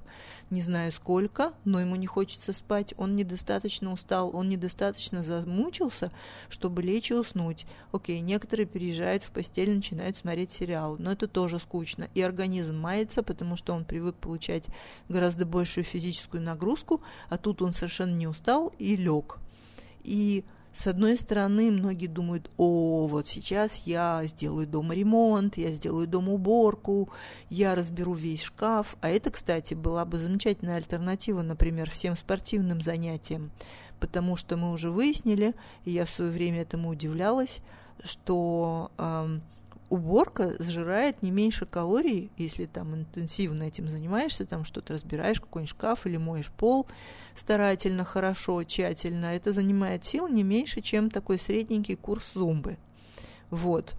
не 0.50 0.60
знаю 0.60 0.92
сколько, 0.92 1.52
но 1.64 1.80
ему 1.80 1.96
не 1.96 2.06
хочется 2.06 2.52
спать, 2.52 2.94
он 2.96 3.16
недостаточно 3.16 3.92
устал, 3.92 4.34
он 4.34 4.48
недостаточно 4.48 5.22
замучился, 5.22 6.10
чтобы 6.48 6.82
лечь 6.82 7.10
и 7.10 7.14
уснуть. 7.14 7.66
Окей, 7.92 8.20
некоторые 8.20 8.66
переезжают 8.66 9.22
в 9.22 9.30
постель 9.30 9.57
постели 9.58 9.74
начинают 9.74 10.16
смотреть 10.16 10.52
сериал. 10.52 10.96
Но 10.98 11.12
это 11.12 11.26
тоже 11.26 11.58
скучно. 11.58 12.08
И 12.14 12.22
организм 12.22 12.78
мается, 12.78 13.22
потому 13.22 13.56
что 13.56 13.74
он 13.74 13.84
привык 13.84 14.14
получать 14.14 14.66
гораздо 15.08 15.46
большую 15.46 15.84
физическую 15.84 16.42
нагрузку, 16.42 17.02
а 17.28 17.38
тут 17.38 17.60
он 17.62 17.72
совершенно 17.72 18.14
не 18.14 18.28
устал 18.28 18.72
и 18.78 18.94
лег. 18.96 19.38
И 20.04 20.44
с 20.74 20.86
одной 20.86 21.16
стороны, 21.16 21.72
многие 21.72 22.06
думают, 22.06 22.50
о, 22.56 23.08
вот 23.08 23.26
сейчас 23.26 23.82
я 23.84 24.22
сделаю 24.26 24.66
дома 24.66 24.94
ремонт, 24.94 25.56
я 25.56 25.72
сделаю 25.72 26.06
дома 26.06 26.34
уборку, 26.34 27.08
я 27.50 27.74
разберу 27.74 28.14
весь 28.14 28.42
шкаф. 28.42 28.96
А 29.00 29.08
это, 29.08 29.30
кстати, 29.30 29.74
была 29.74 30.04
бы 30.04 30.20
замечательная 30.20 30.76
альтернатива, 30.76 31.42
например, 31.42 31.90
всем 31.90 32.16
спортивным 32.16 32.80
занятиям, 32.80 33.50
потому 33.98 34.36
что 34.36 34.56
мы 34.56 34.70
уже 34.70 34.90
выяснили, 34.90 35.54
и 35.84 35.90
я 35.90 36.04
в 36.04 36.10
свое 36.10 36.30
время 36.30 36.62
этому 36.62 36.90
удивлялась, 36.90 37.60
что 38.04 38.90
э, 38.98 39.38
уборка 39.90 40.54
сжирает 40.62 41.22
не 41.22 41.30
меньше 41.30 41.66
калорий, 41.66 42.30
если 42.36 42.66
там 42.66 42.94
интенсивно 42.94 43.64
этим 43.64 43.88
занимаешься, 43.88 44.46
там 44.46 44.64
что-то 44.64 44.94
разбираешь, 44.94 45.40
какой-нибудь 45.40 45.70
шкаф 45.70 46.06
или 46.06 46.16
моешь 46.16 46.50
пол 46.50 46.86
старательно, 47.34 48.04
хорошо, 48.04 48.62
тщательно. 48.64 49.26
Это 49.26 49.52
занимает 49.52 50.04
сил 50.04 50.28
не 50.28 50.42
меньше, 50.42 50.80
чем 50.80 51.10
такой 51.10 51.38
средненький 51.38 51.96
курс 51.96 52.34
зумбы. 52.34 52.76
Вот. 53.50 53.94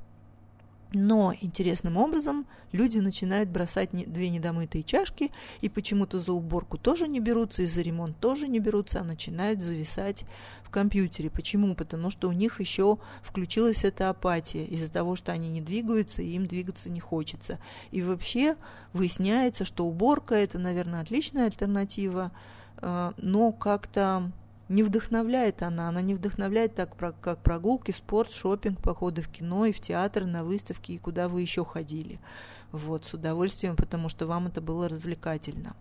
Но 0.91 1.36
интересным 1.39 1.98
образом 1.98 2.48
люди 2.72 2.98
начинают 2.98 3.50
бросать 3.50 3.93
не, 3.93 4.05
две 4.05 4.31
недомытые 4.31 4.84
чашки, 4.84 5.31
и 5.62 5.69
почему-то 5.69 6.19
за 6.19 6.34
уборку 6.34 6.79
тоже 6.79 7.08
не 7.08 7.19
берутся, 7.19 7.62
и 7.62 7.67
за 7.67 7.81
ремонт 7.81 8.17
тоже 8.19 8.48
не 8.48 8.60
берутся, 8.60 9.01
а 9.01 9.03
начинают 9.03 9.62
зависать 9.62 10.25
в 10.63 10.72
компьютере. 10.72 11.29
Почему? 11.29 11.75
Потому 11.75 12.10
что 12.10 12.27
у 12.27 12.31
них 12.31 12.60
еще 12.60 12.98
включилась 13.22 13.84
эта 13.84 14.10
апатия 14.10 14.65
из-за 14.65 14.91
того, 14.91 15.15
что 15.15 15.31
они 15.31 15.50
не 15.50 15.62
двигаются, 15.62 16.24
и 16.24 16.29
им 16.29 16.48
двигаться 16.48 16.89
не 16.89 17.00
хочется. 17.00 17.60
И 17.91 18.01
вообще 18.01 18.55
выясняется, 18.91 19.65
что 19.65 19.86
уборка 19.86 20.34
это, 20.34 20.58
наверное, 20.58 21.01
отличная 21.01 21.46
альтернатива, 21.46 22.31
э, 22.81 23.12
но 23.17 23.51
как-то 23.51 24.31
не 24.69 24.83
вдохновляет 24.83 25.61
она. 25.63 25.89
Она 25.89 26.01
не 26.01 26.15
вдохновляет 26.15 26.75
так, 26.75 26.95
как 26.95 27.43
прогулки, 27.43 27.91
спорт, 27.91 28.31
шопинг, 28.31 28.81
походы 28.81 29.21
в 29.21 29.27
кино 29.27 29.65
и 29.65 29.71
в 29.71 29.79
театр, 29.79 30.25
на 30.25 30.43
выставки 30.43 30.93
и 30.93 30.97
куда 30.97 31.27
вы 31.27 31.41
еще 31.41 31.65
ходили. 31.65 32.19
Вот, 32.71 33.03
с 33.03 33.13
удовольствием, 33.13 33.75
потому 33.75 34.09
что 34.09 34.27
вам 34.27 34.47
это 34.47 34.61
было 34.61 34.88
развлекательно. 34.88 35.75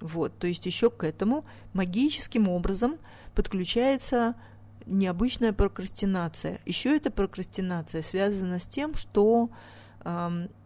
Вот, 0.00 0.36
то 0.38 0.46
есть 0.46 0.66
еще 0.66 0.90
к 0.90 1.04
этому 1.04 1.44
магическим 1.74 2.48
образом 2.48 2.96
подключается 3.34 4.34
необычная 4.86 5.52
прокрастинация. 5.52 6.58
Еще 6.66 6.96
эта 6.96 7.10
прокрастинация 7.10 8.02
связана 8.02 8.58
с 8.58 8.66
тем, 8.66 8.94
что 8.94 9.50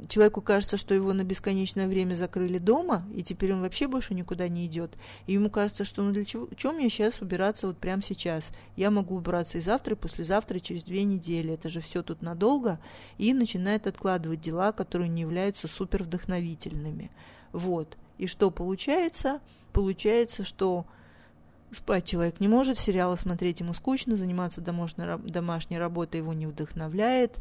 человеку 0.08 0.40
кажется, 0.40 0.76
что 0.76 0.94
его 0.94 1.12
на 1.12 1.22
бесконечное 1.22 1.88
время 1.88 2.14
закрыли 2.14 2.58
дома, 2.58 3.04
и 3.14 3.22
теперь 3.22 3.52
он 3.52 3.60
вообще 3.60 3.86
больше 3.86 4.14
никуда 4.14 4.48
не 4.48 4.66
идет. 4.66 4.96
И 5.26 5.34
ему 5.34 5.50
кажется, 5.50 5.84
что 5.84 6.02
ну 6.02 6.12
для 6.12 6.24
чего, 6.24 6.48
чем 6.56 6.76
мне 6.76 6.88
сейчас 6.88 7.20
убираться 7.20 7.66
вот 7.66 7.76
прямо 7.76 8.02
сейчас? 8.02 8.50
Я 8.76 8.90
могу 8.90 9.14
убираться 9.14 9.58
и 9.58 9.60
завтра, 9.60 9.94
и 9.94 9.98
послезавтра, 9.98 10.58
и 10.58 10.62
через 10.62 10.84
две 10.84 11.02
недели. 11.02 11.52
Это 11.52 11.68
же 11.68 11.80
все 11.80 12.02
тут 12.02 12.22
надолго. 12.22 12.80
И 13.18 13.34
начинает 13.34 13.86
откладывать 13.86 14.40
дела, 14.40 14.72
которые 14.72 15.08
не 15.08 15.22
являются 15.22 15.68
супер 15.68 16.04
вдохновительными. 16.04 17.10
Вот. 17.52 17.98
И 18.16 18.26
что 18.26 18.50
получается? 18.50 19.40
Получается, 19.72 20.44
что 20.44 20.86
спать 21.72 22.04
человек 22.04 22.40
не 22.40 22.48
может, 22.48 22.78
сериалы 22.78 23.18
смотреть 23.18 23.60
ему 23.60 23.74
скучно, 23.74 24.16
заниматься 24.16 24.60
домашней, 24.60 25.18
домашней 25.30 25.78
работой 25.78 26.18
его 26.18 26.32
не 26.32 26.46
вдохновляет, 26.46 27.38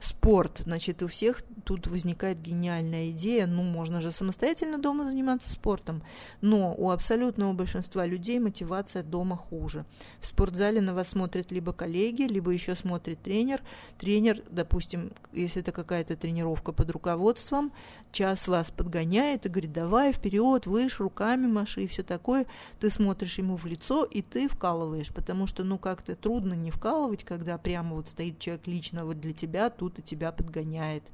спорт. 0.00 0.62
Значит, 0.64 1.02
у 1.02 1.08
всех 1.08 1.42
тут 1.64 1.86
возникает 1.86 2.40
гениальная 2.40 3.10
идея, 3.10 3.46
ну, 3.46 3.62
можно 3.62 4.00
же 4.00 4.10
самостоятельно 4.10 4.78
дома 4.78 5.04
заниматься 5.04 5.50
спортом, 5.50 6.02
но 6.40 6.74
у 6.76 6.90
абсолютного 6.90 7.52
большинства 7.52 8.06
людей 8.06 8.38
мотивация 8.38 9.02
дома 9.02 9.36
хуже. 9.36 9.84
В 10.20 10.26
спортзале 10.26 10.80
на 10.80 10.94
вас 10.94 11.08
смотрят 11.08 11.50
либо 11.50 11.72
коллеги, 11.72 12.22
либо 12.22 12.52
еще 12.52 12.74
смотрит 12.74 13.20
тренер. 13.22 13.62
Тренер, 13.98 14.42
допустим, 14.50 15.12
если 15.32 15.62
это 15.62 15.72
какая-то 15.72 16.16
тренировка 16.16 16.72
под 16.72 16.90
руководством, 16.90 17.72
час 18.12 18.48
вас 18.48 18.70
подгоняет 18.70 19.46
и 19.46 19.48
говорит, 19.48 19.72
давай 19.72 20.12
вперед, 20.12 20.66
выше, 20.66 21.02
руками 21.02 21.46
маши 21.46 21.82
и 21.82 21.86
все 21.86 22.02
такое. 22.02 22.46
Ты 22.80 22.90
смотришь 22.90 23.38
ему 23.38 23.56
в 23.56 23.66
лицо, 23.66 24.04
и 24.04 24.22
ты 24.22 24.48
вкалываешь, 24.48 25.12
потому 25.12 25.46
что, 25.46 25.64
ну, 25.64 25.76
как-то 25.76 26.14
трудно 26.14 26.54
не 26.54 26.70
вкалывать, 26.70 27.24
когда 27.24 27.58
прямо 27.58 27.96
вот 27.96 28.08
стоит 28.08 28.38
человек 28.38 28.66
лично 28.66 29.04
вот 29.04 29.20
для 29.20 29.27
тебя, 29.32 29.70
тут 29.70 29.98
и 29.98 30.02
тебя 30.02 30.32
подгоняет. 30.32 31.04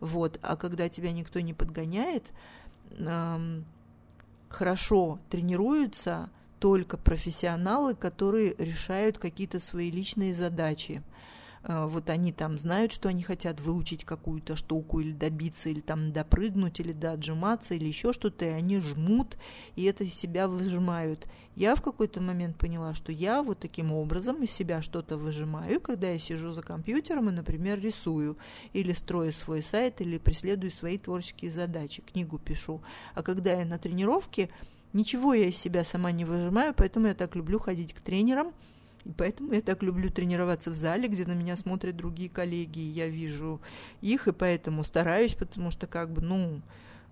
Вот. 0.00 0.38
А 0.42 0.56
когда 0.56 0.88
тебя 0.88 1.12
никто 1.12 1.40
не 1.40 1.54
подгоняет, 1.54 2.24
эм, 2.90 3.64
хорошо 4.48 5.18
тренируются 5.30 6.30
только 6.58 6.96
профессионалы, 6.96 7.94
которые 7.94 8.54
решают 8.58 9.18
какие-то 9.18 9.58
свои 9.58 9.90
личные 9.90 10.34
задачи. 10.34 11.02
Э, 11.64 11.86
вот 11.86 12.10
они 12.10 12.32
там 12.32 12.58
знают, 12.58 12.92
что 12.92 13.08
они 13.08 13.22
хотят 13.22 13.60
выучить 13.60 14.04
какую-то 14.04 14.56
штуку 14.56 15.00
или 15.00 15.12
добиться, 15.12 15.68
или 15.68 15.80
там 15.80 16.12
допрыгнуть, 16.12 16.80
или 16.80 16.92
доотжиматься, 16.92 17.74
или 17.74 17.86
еще 17.86 18.12
что-то, 18.12 18.44
и 18.44 18.48
они 18.48 18.80
жмут, 18.80 19.36
и 19.76 19.84
это 19.84 20.04
из 20.04 20.14
себя 20.14 20.48
выжимают. 20.48 21.26
Я 21.54 21.74
в 21.74 21.82
какой-то 21.82 22.20
момент 22.20 22.56
поняла, 22.56 22.94
что 22.94 23.12
я 23.12 23.42
вот 23.42 23.58
таким 23.58 23.92
образом 23.92 24.42
из 24.42 24.50
себя 24.50 24.80
что-то 24.80 25.18
выжимаю, 25.18 25.80
когда 25.80 26.08
я 26.08 26.18
сижу 26.18 26.52
за 26.52 26.62
компьютером 26.62 27.28
и, 27.28 27.32
например, 27.32 27.78
рисую, 27.78 28.38
или 28.72 28.92
строю 28.92 29.32
свой 29.32 29.62
сайт, 29.62 30.00
или 30.00 30.16
преследую 30.16 30.70
свои 30.70 30.96
творческие 30.96 31.50
задачи, 31.50 32.02
книгу 32.02 32.38
пишу. 32.38 32.80
А 33.14 33.22
когда 33.22 33.52
я 33.52 33.66
на 33.66 33.78
тренировке, 33.78 34.48
ничего 34.94 35.34
я 35.34 35.46
из 35.46 35.56
себя 35.56 35.84
сама 35.84 36.10
не 36.10 36.24
выжимаю, 36.24 36.72
поэтому 36.74 37.08
я 37.08 37.14
так 37.14 37.36
люблю 37.36 37.58
ходить 37.58 37.92
к 37.92 38.00
тренерам, 38.00 38.52
и 39.04 39.12
поэтому 39.12 39.52
я 39.52 39.62
так 39.62 39.82
люблю 39.82 40.10
тренироваться 40.10 40.70
в 40.70 40.74
зале, 40.74 41.08
где 41.08 41.26
на 41.26 41.32
меня 41.32 41.56
смотрят 41.56 41.96
другие 41.96 42.30
коллеги, 42.30 42.78
и 42.78 42.90
я 42.90 43.08
вижу 43.08 43.60
их, 44.00 44.28
и 44.28 44.32
поэтому 44.32 44.84
стараюсь, 44.84 45.34
потому 45.34 45.70
что 45.70 45.86
как 45.86 46.10
бы, 46.10 46.22
ну, 46.22 46.62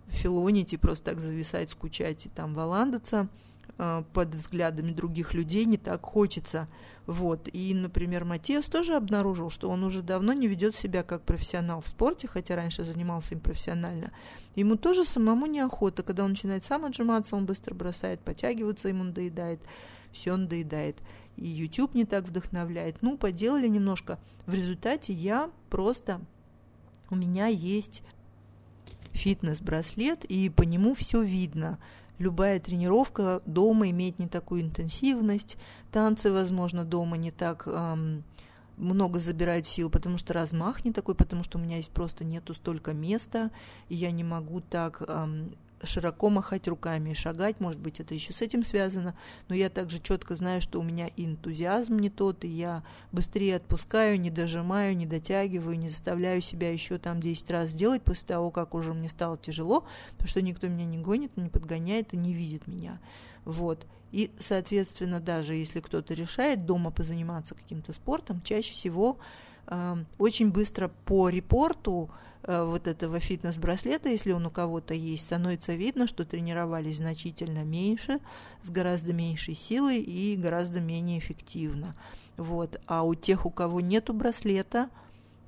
филонить 0.09 0.73
и 0.73 0.77
просто 0.77 1.13
так 1.13 1.21
зависать, 1.21 1.71
скучать 1.71 2.27
и 2.27 2.29
там 2.29 2.55
валандаться– 2.55 3.29
под 4.13 4.35
взглядами 4.35 4.93
других 4.93 5.33
людей 5.33 5.65
не 5.65 5.79
так 5.79 6.03
хочется. 6.03 6.69
Вот. 7.07 7.49
И, 7.51 7.73
например, 7.73 8.25
Матиас 8.25 8.67
тоже 8.67 8.95
обнаружил, 8.95 9.49
что 9.49 9.71
он 9.71 9.83
уже 9.85 10.03
давно 10.03 10.35
не 10.35 10.49
ведет 10.49 10.77
себя 10.77 11.03
как 11.03 11.23
профессионал 11.23 11.81
в 11.81 11.89
спорте, 11.89 12.29
хотя 12.29 12.57
раньше 12.57 12.85
занимался 12.85 13.35
им 13.35 13.41
профессионально. 13.41 14.13
Ему 14.55 14.77
тоже 14.77 15.05
самому 15.07 15.47
неохота. 15.47 16.03
Когда 16.03 16.25
он 16.25 16.31
начинает 16.31 16.63
сам 16.63 16.85
отжиматься, 16.85 17.37
он 17.37 17.47
быстро 17.47 17.75
бросает, 17.75 18.21
подтягиваться 18.21 18.89
ему 18.89 19.05
надоедает, 19.05 19.61
все 20.13 20.35
он 20.35 20.47
доедает. 20.47 20.99
И 21.37 21.47
YouTube 21.47 21.95
не 21.95 22.05
так 22.05 22.25
вдохновляет. 22.25 23.01
Ну, 23.01 23.17
поделали 23.17 23.67
немножко. 23.67 24.19
В 24.45 24.53
результате 24.53 25.15
я 25.15 25.51
просто... 25.71 26.21
У 27.09 27.17
меня 27.17 27.47
есть 27.47 28.03
фитнес-браслет, 29.13 30.25
и 30.25 30.51
по 30.51 30.63
нему 30.63 30.93
все 30.93 31.23
видно– 31.23 31.79
любая 32.21 32.61
тренировка 32.61 33.43
дома 33.47 33.91
имеет 33.91 34.19
не 34.19 34.29
такую 34.29 34.63
интенсивность, 34.63 35.57
танцы, 35.91 36.31
возможно, 36.31 36.85
дома 36.85 37.17
не 37.17 37.31
так 37.31 37.67
эм, 37.67 38.23
много 38.77 39.21
забирают 39.21 39.67
сил, 39.67 39.91
потому 39.91 40.19
что 40.19 40.35
размах 40.35 40.85
не 40.85 40.93
такой, 40.93 41.15
потому 41.15 41.43
что 41.43 41.59
у 41.59 41.61
меня 41.61 41.79
есть 41.79 41.91
просто 41.91 42.25
нету 42.25 42.55
столько 42.55 42.93
места, 42.93 43.51
и 43.89 43.97
я 43.97 44.11
не 44.13 44.23
могу 44.23 44.61
так 44.61 45.03
эм, 45.09 45.57
широко 45.83 46.31
махать 46.31 46.69
руками 46.69 47.11
и 47.11 47.15
шагать, 47.15 47.61
может 47.61 47.81
быть, 47.81 48.01
это 48.01 48.15
еще 48.15 48.33
с 48.33 48.43
этим 48.43 48.65
связано, 48.65 49.15
но 49.49 49.55
я 49.55 49.71
также 49.71 50.01
четко 50.01 50.37
знаю, 50.37 50.61
что 50.61 50.81
у 50.81 50.83
меня 50.83 51.09
и 51.09 51.25
энтузиазм 51.25 51.99
не 51.99 52.11
тот, 52.11 52.45
и 52.45 52.49
я 52.49 52.83
быстрее 53.13 53.57
отпускаю, 53.57 54.21
не 54.21 54.31
дожимаю, 54.31 54.97
не 54.97 55.07
дотягиваю, 55.07 55.79
не 55.79 55.89
заставляю 55.89 56.41
себя 56.41 56.71
еще 56.73 56.99
там 56.99 57.21
10 57.21 57.51
раз 57.51 57.71
сделать 57.71 58.03
после 58.03 58.29
того, 58.29 58.51
как 58.51 58.75
уже 58.75 58.93
мне 58.95 59.09
стало 59.09 59.39
тяжело, 59.39 59.85
потому 60.13 60.29
что 60.29 60.43
никто 60.43 60.69
меня 60.69 60.87
не 60.87 60.99
гонит, 60.99 61.37
не 61.37 61.49
подгоняет 61.49 62.13
и 62.15 62.17
не 62.17 62.33
видит 62.33 62.67
меня. 62.67 63.01
Вот. 63.45 63.87
И, 64.13 64.33
соответственно, 64.39 65.21
даже 65.21 65.55
если 65.55 65.81
кто-то 65.81 66.15
решает 66.15 66.67
дома 66.67 66.91
позаниматься 66.91 67.55
каким-то 67.55 67.93
спортом, 67.93 68.43
чаще 68.43 68.73
всего 68.73 69.19
э, 69.67 69.97
очень 70.19 70.51
быстро 70.51 70.89
по 71.05 71.29
репорту 71.29 72.11
вот 72.47 72.87
этого 72.87 73.21
фитнес-браслета, 73.21 74.09
если 74.09 74.33
он 74.33 74.47
у 74.47 74.51
кого-то 74.51 74.95
есть, 74.95 75.25
становится 75.25 75.75
видно, 75.75 76.07
что 76.07 76.25
тренировались 76.25 76.99
значительно 76.99 77.65
меньше, 77.65 78.21
с 78.63 78.71
гораздо 78.71 79.13
меньшей 79.13 79.55
силой 79.55 80.01
и 80.01 80.37
гораздо 80.37 80.81
менее 80.81 81.19
эффективно. 81.19 81.95
Вот. 82.37 82.81
А 82.87 83.03
у 83.03 83.15
тех, 83.15 83.47
у 83.47 83.51
кого 83.51 83.81
нету 83.81 84.15
браслета, 84.15 84.89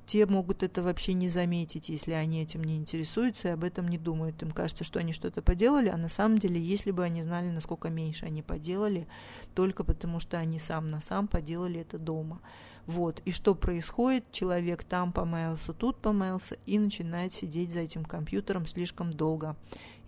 те 0.05 0.27
могут 0.27 0.63
это 0.63 0.83
вообще 0.83 1.15
не 1.15 1.29
заметить, 1.29 1.89
если 1.89 2.13
они 2.13 2.43
этим 2.43 2.63
не 2.65 2.77
интересуются 2.77 3.49
и 3.49 3.53
об 3.53 3.65
этом 3.65 3.89
не 3.89 3.99
думают. 3.99 4.43
Им 4.43 4.51
кажется, 4.51 4.85
что 4.85 4.99
они 4.99 5.13
что-то 5.13 5.43
поделали, 5.43 5.89
а 5.89 5.97
на 5.97 6.09
самом 6.09 6.39
деле, 6.39 6.61
если 6.61 6.91
бы 6.91 7.05
они 7.05 7.23
знали, 7.23 7.49
насколько 7.49 7.89
меньше 7.89 8.27
они 8.27 8.43
поделали, 8.43 9.07
только 9.55 9.85
потому 9.85 10.21
что 10.21 10.39
они 10.39 10.59
сам 10.59 10.91
на 10.91 11.01
сам 11.01 11.29
поделали 11.29 11.81
это 11.81 11.99
дома. 11.99 12.41
Вот. 12.87 13.21
И 13.25 13.33
что 13.33 13.55
происходит? 13.55 14.31
Человек 14.33 14.85
там 14.85 15.13
помаялся, 15.13 15.73
тут 15.73 15.99
помаялся 15.99 16.57
и 16.67 16.79
начинает 16.79 17.33
сидеть 17.33 17.73
за 17.73 17.81
этим 17.81 18.05
компьютером 18.05 18.67
слишком 18.67 19.13
долго. 19.13 19.57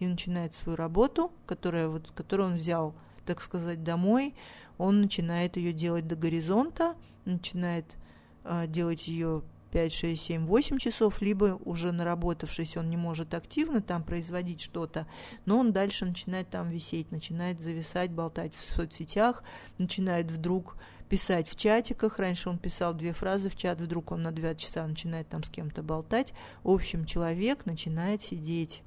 И 0.00 0.07
начинает 0.07 0.54
свою 0.54 0.76
работу, 0.76 1.33
которая, 1.47 1.88
вот, 1.88 2.11
которую 2.14 2.50
он 2.50 2.57
взял, 2.57 2.95
так 3.25 3.40
сказать, 3.40 3.85
домой, 3.85 4.35
он 4.76 5.00
начинает 5.00 5.57
ее 5.57 5.73
делать 5.73 6.09
до 6.09 6.16
горизонта, 6.16 6.97
начинает 7.25 7.97
э, 8.43 8.66
делать 8.66 9.07
ее 9.07 9.43
5, 9.75 9.93
6, 9.93 10.23
7, 10.23 10.47
8 10.47 10.78
часов, 10.78 11.21
либо 11.21 11.59
уже 11.64 11.90
наработавшись, 11.90 12.76
он 12.76 12.90
не 12.90 12.97
может 12.97 13.35
активно 13.35 13.81
там 13.81 14.04
производить 14.04 14.61
что-то, 14.61 15.07
но 15.47 15.58
он 15.58 15.73
дальше 15.73 16.04
начинает 16.06 16.49
там 16.49 16.69
висеть, 16.69 17.10
начинает 17.10 17.60
зависать, 17.60 18.13
болтать 18.13 18.54
в 18.54 18.75
соцсетях, 18.75 19.43
начинает 19.78 20.30
вдруг 20.30 20.76
писать 21.08 21.49
в 21.49 21.56
чатиках. 21.56 22.19
Раньше 22.19 22.49
он 22.49 22.58
писал 22.58 22.95
две 22.95 23.12
фразы 23.12 23.49
в 23.49 23.56
чат, 23.56 23.80
вдруг 23.80 24.12
он 24.12 24.23
на 24.23 24.32
два 24.32 24.54
часа 24.54 24.86
начинает 24.86 25.28
там 25.28 25.43
с 25.43 25.50
кем-то 25.50 25.82
болтать. 25.82 26.32
В 26.62 26.71
общем, 26.71 27.04
человек 27.04 27.67
начинает 27.67 28.23
сидеть 28.23 28.82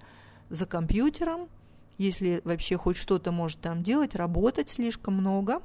за 0.50 0.66
компьютером, 0.66 1.50
если 1.98 2.42
вообще 2.44 2.78
хоть 2.78 2.98
что-то 2.98 3.32
может 3.32 3.60
там 3.60 3.84
делать, 3.84 4.16
работать 4.16 4.70
слишком 4.70 5.16
много. 5.16 5.62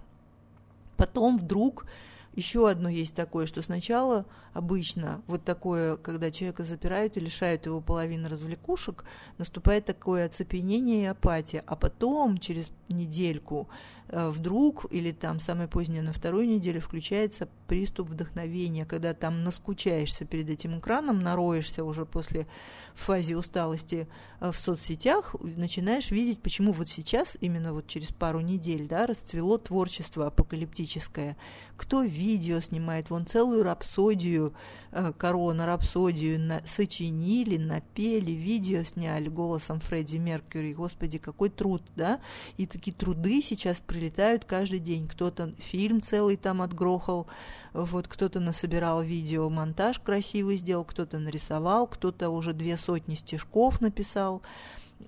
Потом 0.97 1.37
вдруг 1.37 1.87
еще 2.35 2.71
одно 2.71 2.89
есть 2.89 3.15
такое, 3.15 3.47
что 3.47 3.61
сначала 3.63 4.25
обычно 4.55 5.23
вот 5.27 5.45
такое, 5.45 5.97
когда 5.97 6.31
человека 6.31 6.65
запирают 6.65 7.17
и 7.17 7.21
лишают 7.21 7.67
его 7.67 7.81
половины 7.81 8.29
развлекушек, 8.29 9.05
наступает 9.37 9.85
такое 9.85 10.27
оцепенение 10.27 11.03
и 11.03 11.07
апатия, 11.07 11.63
а 11.67 11.77
потом 11.77 12.39
через 12.39 12.71
недельку 12.89 13.69
вдруг 14.13 14.87
или 14.91 15.11
там 15.11 15.41
самое 15.41 15.69
позднее 15.69 16.03
на 16.03 16.13
вторую 16.13 16.47
неделю 16.47 16.81
включается 16.81 17.49
приступ 17.67 18.11
вдохновения, 18.11 18.85
когда 18.85 19.15
там 19.15 19.43
наскучаешься 19.43 20.25
перед 20.25 20.51
этим 20.51 20.79
экраном, 20.79 21.21
нароешься 21.21 21.85
уже 21.85 22.05
после 22.05 22.47
фазе 22.95 23.37
усталости 23.37 24.09
э, 24.41 24.51
в 24.51 24.57
соцсетях, 24.57 25.35
начинаешь 25.41 26.11
видеть, 26.11 26.43
почему 26.43 26.73
вот 26.73 26.89
сейчас, 26.89 27.37
именно 27.41 27.73
вот 27.73 27.87
через 27.87 28.13
пару 28.13 28.41
недель, 28.41 28.87
да, 28.87 29.07
расцвело 29.07 29.59
творчество 29.59 30.27
апокалиптическое. 30.27 31.37
Кто 31.77 32.03
видео 32.03 32.61
снимает, 32.61 33.11
вон 33.11 33.27
целую 33.27 33.63
рапсодию, 33.63 34.55
э, 34.91 35.13
корона 35.17 35.67
рапсодию 35.67 36.39
на, 36.39 36.63
сочинили, 36.67 37.57
напели, 37.57 38.33
видео 38.33 38.85
сняли 38.85 39.29
голосом 39.29 39.81
Фредди 39.81 40.17
Меркьюри, 40.17 40.75
господи, 40.75 41.19
какой 41.19 41.49
труд, 41.49 41.83
да, 41.97 42.21
и 42.57 42.67
такие 42.67 42.95
труды 42.95 43.41
сейчас 43.43 43.81
при 43.81 44.02
прилетают 44.03 44.45
каждый 44.45 44.81
день. 44.81 45.07
Кто-то 45.07 45.55
фильм 45.59 46.03
целый 46.03 46.37
там 46.37 46.61
отгрохал, 46.61 47.29
вот 47.73 48.09
кто-то 48.09 48.41
насобирал 48.41 49.01
видео, 49.01 49.49
монтаж 49.49 50.01
красивый 50.01 50.57
сделал, 50.57 50.85
кто-то 50.85 51.21
нарисовал, 51.21 51.87
кто-то 51.87 52.29
уже 52.31 52.53
две 52.53 52.77
сотни 52.77 53.15
стишков 53.15 53.81
написал 53.81 54.43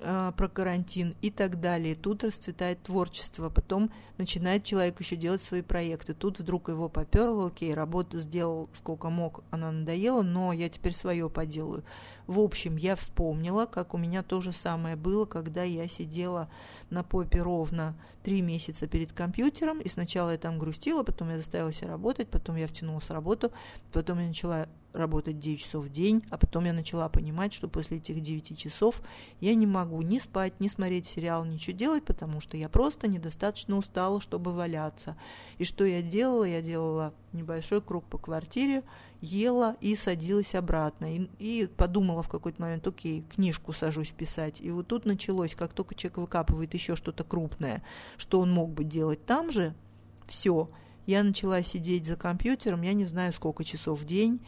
э, 0.00 0.32
про 0.36 0.48
карантин 0.48 1.14
и 1.22 1.30
так 1.30 1.60
далее. 1.60 1.94
Тут 1.94 2.24
расцветает 2.24 2.82
творчество, 2.82 3.48
потом 3.48 3.90
начинает 4.18 4.64
человек 4.64 5.00
еще 5.00 5.16
делать 5.16 5.42
свои 5.42 5.62
проекты. 5.62 6.14
Тут 6.14 6.38
вдруг 6.38 6.68
его 6.68 6.88
поперло, 6.88 7.46
окей, 7.46 7.74
работу 7.74 8.18
сделал 8.18 8.68
сколько 8.74 9.10
мог, 9.10 9.42
она 9.50 9.72
надоела, 9.72 10.22
но 10.22 10.52
я 10.52 10.68
теперь 10.68 10.92
свое 10.92 11.28
поделаю. 11.30 11.84
В 12.26 12.40
общем, 12.40 12.76
я 12.76 12.96
вспомнила, 12.96 13.66
как 13.66 13.92
у 13.92 13.98
меня 13.98 14.22
то 14.22 14.40
же 14.40 14.52
самое 14.52 14.96
было, 14.96 15.26
когда 15.26 15.62
я 15.62 15.86
сидела 15.88 16.48
на 16.88 17.02
попе 17.02 17.42
ровно 17.42 17.94
три 18.22 18.40
месяца 18.40 18.86
перед 18.86 19.12
компьютером, 19.12 19.80
и 19.80 19.88
сначала 19.88 20.30
я 20.30 20.38
там 20.38 20.58
грустила, 20.58 21.02
потом 21.02 21.30
я 21.30 21.36
заставила 21.36 21.72
себя 21.72 21.88
работать, 21.88 22.28
потом 22.28 22.56
я 22.56 22.66
втянулась 22.66 23.04
в 23.04 23.10
работу, 23.10 23.52
потом 23.92 24.20
я 24.20 24.28
начала 24.28 24.68
работать 24.94 25.40
9 25.40 25.60
часов 25.60 25.84
в 25.84 25.88
день, 25.90 26.24
а 26.30 26.38
потом 26.38 26.64
я 26.64 26.72
начала 26.72 27.08
понимать, 27.08 27.52
что 27.52 27.68
после 27.68 27.98
этих 27.98 28.22
9 28.22 28.56
часов 28.56 29.02
я 29.40 29.54
не 29.54 29.66
могу 29.66 30.00
ни 30.02 30.18
спать, 30.18 30.60
ни 30.60 30.68
смотреть 30.68 31.06
сериал, 31.06 31.44
ничего 31.44 31.76
делать, 31.76 32.04
потому 32.04 32.40
что 32.40 32.56
я 32.56 32.68
просто 32.68 33.08
недостаточно 33.08 33.76
устала, 33.76 34.20
чтобы 34.20 34.52
валяться. 34.52 35.16
И 35.58 35.64
что 35.64 35.84
я 35.84 36.00
делала? 36.00 36.44
Я 36.44 36.62
делала 36.62 37.12
небольшой 37.32 37.82
круг 37.82 38.04
по 38.04 38.18
квартире, 38.18 38.84
ела 39.20 39.76
и 39.80 39.96
садилась 39.96 40.54
обратно. 40.54 41.14
И, 41.14 41.28
и 41.38 41.66
подумала 41.66 42.22
в 42.22 42.28
какой-то 42.28 42.62
момент, 42.62 42.86
окей, 42.86 43.24
книжку 43.34 43.72
сажусь 43.72 44.10
писать. 44.10 44.60
И 44.60 44.70
вот 44.70 44.86
тут 44.86 45.04
началось, 45.04 45.54
как 45.54 45.72
только 45.72 45.94
человек 45.94 46.18
выкапывает 46.18 46.72
еще 46.72 46.94
что-то 46.94 47.24
крупное, 47.24 47.82
что 48.16 48.40
он 48.40 48.52
мог 48.52 48.70
бы 48.70 48.84
делать 48.84 49.26
там 49.26 49.50
же, 49.50 49.74
все. 50.26 50.70
Я 51.06 51.22
начала 51.22 51.62
сидеть 51.62 52.06
за 52.06 52.16
компьютером, 52.16 52.82
я 52.82 52.94
не 52.94 53.04
знаю, 53.04 53.32
сколько 53.32 53.62
часов 53.64 54.00
в 54.00 54.06
день, 54.06 54.40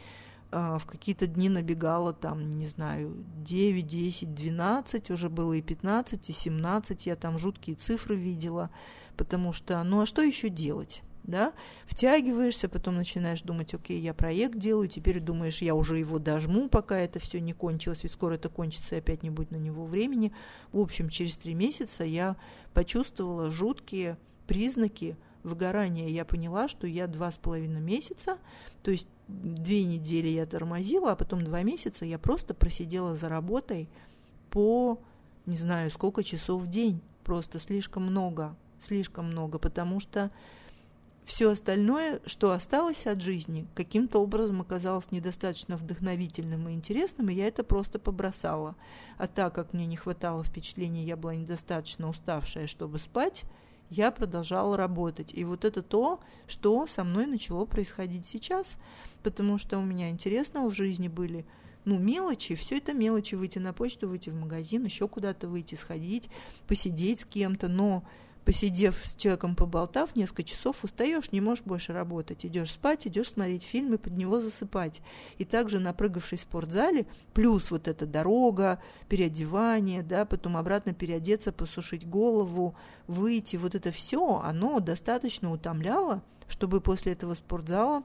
в 0.51 0.81
какие-то 0.85 1.27
дни 1.27 1.49
набегала 1.49 2.13
там, 2.13 2.51
не 2.51 2.67
знаю, 2.67 3.25
9, 3.37 3.85
10, 3.85 4.33
12, 4.33 5.11
уже 5.11 5.29
было 5.29 5.53
и 5.53 5.61
15, 5.61 6.29
и 6.29 6.33
17, 6.33 7.05
я 7.05 7.15
там 7.15 7.37
жуткие 7.37 7.75
цифры 7.75 8.15
видела, 8.15 8.69
потому 9.17 9.51
что, 9.53 9.83
ну 9.83 10.01
а 10.01 10.05
что 10.05 10.21
еще 10.21 10.49
делать? 10.49 11.01
да, 11.27 11.53
втягиваешься, 11.85 12.69
потом 12.69 12.95
начинаешь 12.95 13.41
думать, 13.41 13.73
окей, 13.73 13.99
я 13.99 14.13
проект 14.13 14.57
делаю, 14.57 14.87
теперь 14.87 15.19
думаешь, 15.19 15.61
я 15.61 15.75
уже 15.75 15.99
его 15.99 16.19
дожму, 16.19 16.69
пока 16.69 16.97
это 16.97 17.19
все 17.19 17.41
не 17.41 17.53
кончилось, 17.53 18.03
ведь 18.03 18.13
скоро 18.13 18.35
это 18.35 18.47
кончится, 18.49 18.95
и 18.95 18.99
опять 18.99 19.23
не 19.23 19.29
будет 19.29 19.51
на 19.51 19.57
него 19.57 19.85
времени. 19.85 20.33
В 20.71 20.79
общем, 20.79 21.09
через 21.09 21.37
три 21.37 21.53
месяца 21.53 22.05
я 22.05 22.37
почувствовала 22.73 23.51
жуткие 23.51 24.17
признаки 24.47 25.17
выгорания. 25.47 26.07
Я 26.07 26.25
поняла, 26.25 26.67
что 26.67 26.87
я 26.87 27.07
два 27.07 27.31
с 27.31 27.37
половиной 27.37 27.81
месяца, 27.81 28.37
то 28.83 28.91
есть 28.91 29.07
две 29.27 29.83
недели 29.83 30.27
я 30.27 30.45
тормозила, 30.45 31.11
а 31.11 31.15
потом 31.15 31.43
два 31.43 31.63
месяца 31.63 32.05
я 32.05 32.19
просто 32.19 32.53
просидела 32.53 33.17
за 33.17 33.29
работой 33.29 33.89
по, 34.49 34.99
не 35.45 35.57
знаю, 35.57 35.91
сколько 35.91 36.23
часов 36.23 36.63
в 36.63 36.69
день, 36.69 37.01
просто 37.23 37.59
слишком 37.59 38.03
много, 38.03 38.55
слишком 38.79 39.25
много, 39.25 39.59
потому 39.59 39.99
что 39.99 40.31
все 41.27 41.51
остальное, 41.51 42.21
что 42.25 42.51
осталось 42.51 43.05
от 43.05 43.21
жизни, 43.21 43.67
каким-то 43.75 44.19
образом 44.19 44.61
оказалось 44.61 45.11
недостаточно 45.11 45.75
вдохновительным 45.75 46.69
и 46.69 46.73
интересным, 46.73 47.29
и 47.29 47.33
я 47.33 47.47
это 47.47 47.65
просто 47.65 47.99
побросала. 47.99 48.77
А 49.17 49.27
так 49.27 49.53
как 49.53 49.73
мне 49.73 49.85
не 49.87 49.97
хватало 49.97 50.45
впечатления, 50.45 51.03
я 51.03 51.17
была 51.17 51.35
недостаточно 51.35 52.07
уставшая, 52.07 52.67
чтобы 52.67 52.97
спать, 52.97 53.43
я 53.89 54.11
продолжала 54.11 54.77
работать. 54.77 55.33
И 55.33 55.43
вот 55.43 55.65
это 55.65 55.81
то, 55.81 56.19
что 56.47 56.87
со 56.87 57.03
мной 57.03 57.25
начало 57.25 57.65
происходить 57.65 58.25
сейчас, 58.25 58.77
потому 59.23 59.57
что 59.57 59.77
у 59.77 59.83
меня 59.83 60.09
интересного 60.09 60.69
в 60.69 60.75
жизни 60.75 61.07
были 61.07 61.45
ну, 61.85 61.97
мелочи, 61.97 62.55
все 62.55 62.77
это 62.79 62.93
мелочи, 62.93 63.35
выйти 63.35 63.59
на 63.59 63.71
почту, 63.71 64.09
выйти 64.09 64.29
в 64.29 64.35
магазин, 64.35 64.83
еще 64.83 65.07
куда-то 65.07 65.47
выйти, 65.47 65.75
сходить, 65.75 66.29
посидеть 66.67 67.21
с 67.21 67.25
кем-то, 67.25 67.69
но 67.69 68.03
посидев 68.47 68.95
с 69.03 69.13
человеком, 69.15 69.57
поболтав 69.57 70.15
несколько 70.15 70.43
часов, 70.43 70.81
устаешь, 70.85 71.33
не 71.33 71.41
можешь 71.41 71.65
больше 71.65 71.91
работать. 71.91 72.45
Идешь 72.45 72.71
спать, 72.71 73.05
идешь 73.05 73.31
смотреть 73.31 73.63
фильм 73.63 73.95
и 73.95 73.97
под 73.97 74.13
него 74.13 74.39
засыпать. 74.39 75.01
И 75.37 75.43
также 75.43 75.79
напрыгавшись 75.79 76.39
в 76.39 76.43
спортзале, 76.43 77.07
плюс 77.33 77.71
вот 77.71 77.89
эта 77.89 78.05
дорога, 78.05 78.81
переодевание, 79.09 80.01
да, 80.01 80.23
потом 80.23 80.55
обратно 80.55 80.93
переодеться, 80.93 81.51
посушить 81.51 82.07
голову, 82.07 82.73
выйти, 83.05 83.57
вот 83.57 83.75
это 83.75 83.91
все, 83.91 84.39
оно 84.41 84.79
достаточно 84.79 85.51
утомляло, 85.51 86.23
чтобы 86.47 86.79
после 86.79 87.11
этого 87.11 87.33
спортзала 87.33 88.03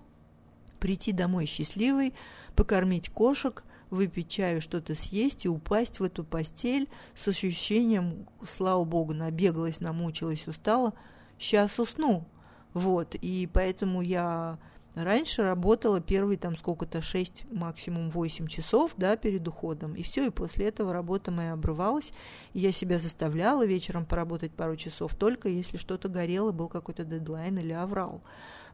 прийти 0.81 1.12
домой 1.12 1.46
счастливой, 1.46 2.14
покормить 2.57 3.11
кошек, 3.11 3.62
выпить 3.92 4.31
чаю, 4.31 4.62
что-то 4.62 4.94
съесть 4.94 5.44
и 5.44 5.50
упасть 5.50 6.00
в 6.00 6.02
эту 6.02 6.24
постель 6.24 6.88
с 7.14 7.28
ощущением, 7.28 8.26
слава 8.48 8.85
богу, 8.85 9.12
набегалась, 9.12 9.81
намучилась, 9.81 10.48
устала, 10.48 10.94
сейчас 11.38 11.78
усну. 11.78 12.26
Вот, 12.72 13.14
и 13.14 13.46
поэтому 13.52 14.00
я 14.00 14.59
раньше 14.94 15.42
работала 15.42 16.00
первые 16.00 16.38
там 16.38 16.57
сколько-то 16.57 17.02
6, 17.02 17.44
максимум 17.52 18.09
8 18.09 18.46
часов, 18.46 18.94
да, 18.96 19.14
перед 19.18 19.46
уходом, 19.46 19.94
и 19.94 20.02
все, 20.02 20.26
и 20.26 20.31
после 20.31 20.68
этого 20.68 20.94
работа 20.94 21.31
моя 21.31 21.52
обрывалась, 21.52 22.14
и 22.55 22.61
я 22.61 22.72
себя 22.72 22.98
заставляла 22.98 23.66
вечером 23.66 24.07
поработать 24.07 24.52
пару 24.52 24.74
часов, 24.76 25.14
только 25.16 25.50
если 25.50 25.76
что-то 25.76 26.09
горело, 26.09 26.50
был 26.50 26.68
какой-то 26.68 27.05
дедлайн 27.05 27.59
или 27.59 27.72
аврал. 27.72 28.22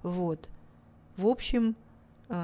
Вот. 0.04 0.48
В 1.16 1.26
общем, 1.26 1.74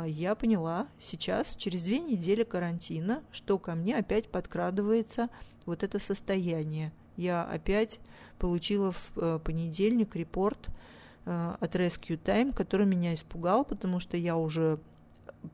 я 0.06 0.34
поняла 0.34 0.88
сейчас, 0.98 1.56
через 1.56 1.82
две 1.82 1.98
недели 1.98 2.42
карантина, 2.42 3.22
что 3.32 3.58
ко 3.58 3.74
мне 3.74 3.96
опять 3.96 4.28
подкрадывается 4.28 5.28
вот 5.66 5.82
это 5.82 5.98
состояние. 5.98 6.92
Я 7.16 7.44
опять 7.44 8.00
получила 8.38 8.92
в 8.92 9.12
э, 9.16 9.38
понедельник 9.38 10.16
репорт 10.16 10.68
э, 11.26 11.54
от 11.60 11.74
Rescue 11.76 12.20
Time, 12.20 12.54
который 12.54 12.86
меня 12.86 13.14
испугал, 13.14 13.64
потому 13.64 14.00
что 14.00 14.16
я 14.16 14.36
уже 14.36 14.78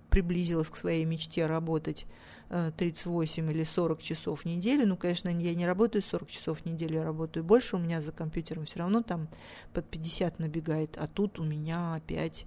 приблизилась 0.08 0.68
к 0.68 0.76
своей 0.76 1.04
мечте 1.04 1.46
работать 1.46 2.06
38 2.48 3.48
э, 3.48 3.52
или 3.52 3.64
40 3.64 4.02
часов 4.02 4.42
в 4.42 4.44
неделю. 4.46 4.86
Ну, 4.86 4.96
конечно, 4.96 5.28
я 5.28 5.54
не 5.54 5.66
работаю 5.66 6.02
40 6.02 6.28
часов 6.28 6.60
в 6.60 6.66
неделю, 6.66 6.96
я 6.96 7.04
работаю 7.04 7.44
больше, 7.44 7.76
у 7.76 7.78
меня 7.78 8.00
за 8.00 8.12
компьютером 8.12 8.64
все 8.64 8.78
равно 8.78 9.02
там 9.02 9.28
под 9.72 9.86
50 9.86 10.38
набегает, 10.38 10.96
а 10.96 11.06
тут 11.06 11.38
у 11.38 11.44
меня 11.44 11.94
опять 11.94 12.46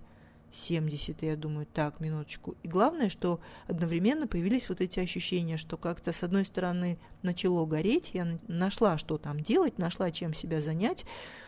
70, 0.53 1.23
и 1.23 1.25
я 1.25 1.35
думаю, 1.35 1.65
так, 1.65 1.99
минуточку. 1.99 2.55
И 2.63 2.67
главное, 2.67 3.09
что 3.09 3.39
одновременно 3.67 4.27
появились 4.27 4.69
вот 4.69 4.81
эти 4.81 4.99
ощущения, 4.99 5.57
что 5.57 5.77
как-то 5.77 6.13
с 6.13 6.23
одной 6.23 6.45
стороны 6.45 6.99
начало 7.23 7.65
гореть, 7.65 8.11
я 8.13 8.37
нашла, 8.47 8.97
что 8.97 9.17
там 9.17 9.39
делать, 9.39 9.77
нашла, 9.77 10.11
чем 10.11 10.33
себя 10.33 10.61
занять, 10.61 11.05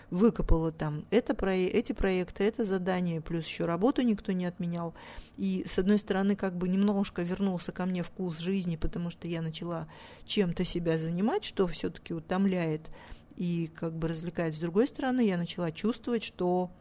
выкопала 0.10 0.72
там 0.72 1.06
это, 1.12 1.34
эти 1.52 1.92
проекты, 1.92 2.44
это 2.44 2.66
задание, 2.66 3.22
плюс 3.22 3.46
еще 3.46 3.66
работу 3.66 4.02
никто 4.02 4.32
не 4.32 4.46
отменял. 4.46 4.94
И 5.38 5.64
с 5.68 5.78
одной 5.78 6.00
стороны, 6.00 6.36
как 6.36 6.56
бы 6.58 6.68
немножко 6.68 7.22
вернулся 7.22 7.72
ко 7.72 7.86
мне 7.86 8.04
вкус 8.04 8.40
жизни, 8.40 8.76
потому 8.76 9.10
что 9.10 9.28
я 9.28 9.42
начала 9.42 9.88
чем-то 10.26 10.66
себя 10.66 10.98
занимать, 10.98 11.44
что 11.44 11.68
все-таки 11.68 12.14
утомляет 12.14 12.90
и 13.36 13.70
как 13.76 13.96
бы 13.96 14.08
развлекает. 14.08 14.56
С 14.56 14.60
другой 14.60 14.88
стороны, 14.88 15.26
я 15.26 15.38
начала 15.38 15.72
чувствовать, 15.72 16.24
что 16.24 16.72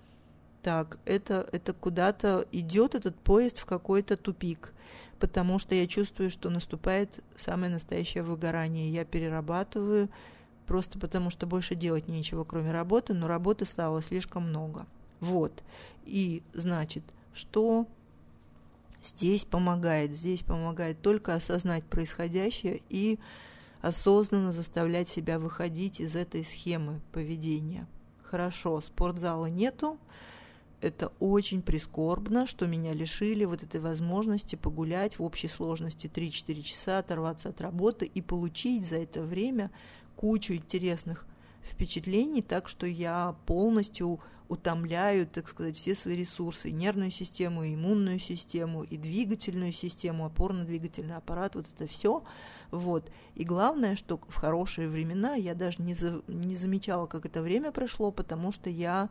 так, 0.65 0.99
это, 1.05 1.47
это 1.53 1.75
куда-то 1.75 2.49
идет 2.51 2.95
этот 2.95 3.15
поезд 3.17 3.59
в 3.59 3.67
какой-то 3.67 4.17
тупик, 4.17 4.73
потому 5.21 5.59
что 5.59 5.75
я 5.75 5.87
чувствую, 5.87 6.31
что 6.31 6.49
наступает 6.49 7.23
самое 7.37 7.71
настоящее 7.71 8.23
выгорание. 8.23 8.91
Я 8.91 9.05
перерабатываю 9.05 10.09
просто 10.67 10.99
потому, 10.99 11.29
что 11.29 11.47
больше 11.47 11.75
делать 11.75 12.09
нечего, 12.09 12.45
кроме 12.45 12.73
работы, 12.73 13.13
но 13.13 13.29
работы 13.29 13.67
стало 13.67 14.03
слишком 14.03 14.49
много. 14.49 14.87
Вот. 15.21 15.63
И, 16.07 16.43
значит, 16.55 17.05
что 17.35 17.87
здесь 19.03 19.45
помогает? 19.45 20.15
Здесь 20.15 20.43
помогает 20.43 21.03
только 21.03 21.35
осознать 21.35 21.85
происходящее 21.85 22.81
и 22.89 23.19
осознанно 23.83 24.55
заставлять 24.55 25.11
себя 25.11 25.39
выходить 25.39 26.01
из 26.01 26.17
этой 26.17 26.43
схемы 26.43 27.03
поведения. 27.13 27.87
Хорошо, 28.23 28.81
спортзала 28.81 29.45
нету, 29.45 29.99
это 30.81 31.13
очень 31.21 31.63
прискорбно, 31.63 32.47
что 32.47 32.67
меня 32.67 32.93
лишили 32.93 33.45
вот 33.45 33.63
этой 33.63 33.81
возможности 33.81 34.57
погулять 34.57 35.19
в 35.19 35.23
общей 35.23 35.49
сложности 35.49 36.07
3-4 36.07 36.63
часа, 36.63 36.99
оторваться 36.99 37.49
от 37.49 37.61
работы 37.61 38.07
и 38.07 38.21
получить 38.21 38.87
за 38.87 38.97
это 38.97 39.23
время 39.23 39.71
кучу 40.17 40.55
интересных 40.55 41.27
впечатлений, 41.63 42.43
так 42.43 42.69
что 42.69 42.87
я 42.87 43.35
полностью 43.47 44.21
утомляю, 44.49 45.27
так 45.27 45.49
сказать, 45.49 45.77
все 45.77 45.95
свои 45.95 46.17
ресурсы, 46.17 46.69
и 46.69 46.73
нервную 46.73 47.11
систему, 47.11 47.65
и 47.65 47.75
иммунную 47.75 48.19
систему, 48.19 48.83
и 48.83 48.97
двигательную 48.97 49.73
систему, 49.73 50.27
опорно-двигательный 50.27 51.17
аппарат, 51.17 51.55
вот 51.55 51.67
это 51.73 51.87
все. 51.87 52.23
Вот. 52.71 53.11
И 53.35 53.45
главное, 53.45 53.97
что 53.97 54.21
в 54.29 54.37
хорошие 54.37 54.89
времена 54.89 55.35
я 55.35 55.55
даже 55.55 55.83
не, 55.83 55.95
за, 55.95 56.23
не 56.29 56.55
замечала, 56.55 57.07
как 57.07 57.25
это 57.25 57.41
время 57.41 57.73
прошло, 57.73 58.11
потому 58.11 58.53
что 58.53 58.69
я 58.69 59.09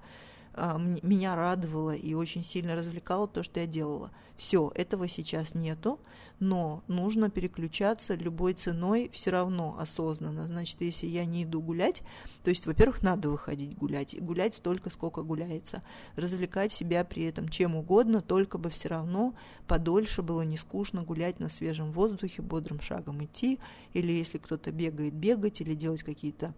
меня 0.56 1.36
радовало 1.36 1.96
и 1.96 2.14
очень 2.14 2.44
сильно 2.44 2.76
развлекало 2.76 3.28
то, 3.28 3.44
что 3.44 3.60
я 3.60 3.66
делала. 3.66 4.12
Все, 4.38 4.72
этого 4.76 5.08
сейчас 5.08 5.56
нету, 5.56 6.00
но 6.40 6.84
нужно 6.88 7.30
переключаться 7.30 8.16
любой 8.16 8.54
ценой 8.54 9.10
все 9.14 9.32
равно 9.32 9.76
осознанно. 9.80 10.46
Значит, 10.46 10.82
если 10.82 11.08
я 11.08 11.26
не 11.26 11.44
иду 11.44 11.62
гулять, 11.62 12.04
то 12.44 12.50
есть, 12.50 12.66
во-первых, 12.66 13.02
надо 13.04 13.30
выходить 13.30 13.78
гулять, 13.78 14.14
и 14.14 14.20
гулять 14.20 14.56
столько, 14.56 14.90
сколько 14.90 15.24
гуляется. 15.24 15.84
Развлекать 16.16 16.72
себя 16.72 17.04
при 17.04 17.24
этом 17.24 17.48
чем 17.50 17.76
угодно, 17.76 18.22
только 18.22 18.58
бы 18.58 18.70
все 18.70 18.90
равно 18.90 19.36
подольше 19.68 20.22
было 20.22 20.42
не 20.42 20.58
скучно 20.58 21.04
гулять 21.04 21.40
на 21.40 21.50
свежем 21.50 21.92
воздухе, 21.92 22.42
бодрым 22.42 22.80
шагом 22.80 23.24
идти, 23.24 23.60
или 23.94 24.12
если 24.12 24.40
кто-то 24.40 24.72
бегает, 24.72 25.14
бегать, 25.14 25.62
или 25.62 25.74
делать 25.74 26.04
какие-то 26.04 26.54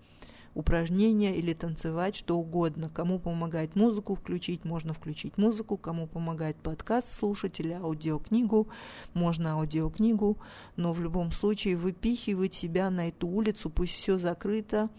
упражнения 0.56 1.36
или 1.36 1.54
танцевать, 1.54 2.16
что 2.16 2.38
угодно. 2.38 2.90
Кому 2.90 3.20
помогает 3.20 3.76
музыку 3.76 4.16
включить, 4.16 4.64
можно 4.66 4.94
включить 4.94 5.38
музыку, 5.38 5.78
кому 5.78 6.08
помогает 6.08 6.56
подкаст 6.56 7.10
слушать 7.10 7.60
или 7.60 7.74
аудиокнигу, 7.74 8.70
можно 9.14 9.54
аудиокнигу, 9.54 10.38
но 10.78 10.94
в 10.94 11.02
любом 11.02 11.32
случае 11.32 11.76
выпихивать 11.76 12.54
себя 12.54 12.90
на 12.90 13.10
эту 13.10 13.28
улицу, 13.28 13.70
пусть 13.70 13.94
все 13.94 14.18
закрыто, 14.18 14.90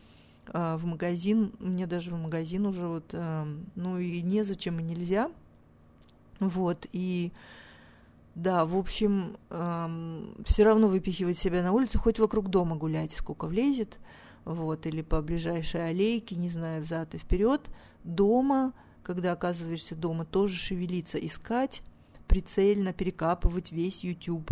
а, 0.49 0.77
в 0.77 0.85
магазин, 0.85 1.53
мне 1.59 1.87
даже 1.87 2.11
в 2.13 2.19
магазин 2.19 2.67
уже 2.67 2.87
вот, 2.87 3.07
э, 3.13 3.47
ну 3.75 3.99
и 3.99 4.23
незачем 4.23 4.79
и 4.79 4.83
нельзя, 4.83 5.31
вот, 6.39 6.87
и 6.93 7.33
да, 8.35 8.67
в 8.67 8.77
общем, 8.77 9.39
эм, 9.49 10.37
все 10.45 10.65
равно 10.65 10.89
выпихивать 10.89 11.39
себя 11.39 11.63
на 11.63 11.73
улицу, 11.73 11.99
хоть 11.99 12.19
вокруг 12.19 12.49
дома 12.49 12.77
гулять, 12.77 13.13
сколько 13.13 13.47
влезет, 13.47 13.99
вот, 14.47 14.87
или 14.87 15.03
по 15.03 15.21
ближайшей 15.21 15.91
аллейке, 15.91 16.37
не 16.37 16.49
знаю, 16.49 16.81
взад 16.81 17.15
и 17.15 17.19
вперед, 17.19 17.69
дома, 18.05 18.73
когда 19.03 19.33
оказываешься 19.33 19.95
дома, 19.97 20.25
тоже 20.25 20.57
шевелиться, 20.57 21.19
искать, 21.19 21.83
прицельно 22.29 22.93
перекапывать 22.93 23.73
весь 23.73 24.05
YouTube, 24.05 24.51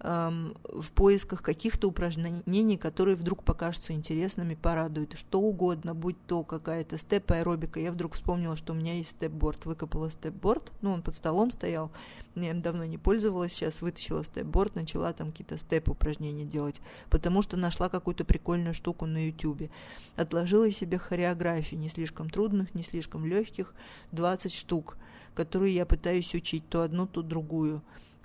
в 0.00 0.90
поисках 0.94 1.42
каких-то 1.42 1.88
упражнений, 1.88 2.76
которые 2.76 3.16
вдруг 3.16 3.42
покажутся 3.44 3.92
интересными, 3.92 4.54
порадуют. 4.54 5.16
Что 5.16 5.40
угодно, 5.40 5.94
будь 5.94 6.16
то 6.26 6.42
какая-то 6.42 6.98
степ-аэробика. 6.98 7.80
Я 7.80 7.92
вдруг 7.92 8.14
вспомнила, 8.14 8.56
что 8.56 8.72
у 8.72 8.76
меня 8.76 8.94
есть 8.94 9.10
степ-борд. 9.10 9.64
Выкопала 9.64 10.10
степ-борд, 10.10 10.72
ну, 10.82 10.92
он 10.92 11.02
под 11.02 11.16
столом 11.16 11.50
стоял, 11.50 11.90
я 12.34 12.50
им 12.50 12.58
давно 12.58 12.84
не 12.84 12.98
пользовалась, 12.98 13.52
сейчас 13.52 13.80
вытащила 13.80 14.24
степ-борд, 14.24 14.74
начала 14.74 15.12
там 15.12 15.30
какие-то 15.30 15.56
степ-упражнения 15.56 16.44
делать, 16.44 16.80
потому 17.08 17.42
что 17.42 17.56
нашла 17.56 17.88
какую-то 17.88 18.24
прикольную 18.24 18.74
штуку 18.74 19.06
на 19.06 19.28
ютюбе. 19.28 19.70
Отложила 20.16 20.70
себе 20.70 20.98
хореографии, 20.98 21.76
не 21.76 21.88
слишком 21.88 22.28
трудных, 22.28 22.74
не 22.74 22.82
слишком 22.82 23.24
легких, 23.24 23.72
20 24.12 24.52
штук, 24.52 24.96
которые 25.34 25.74
я 25.74 25.86
пытаюсь 25.86 26.34
учить, 26.34 26.68
то 26.68 26.82
одну, 26.82 27.06
то 27.06 27.22
другую 27.22 27.82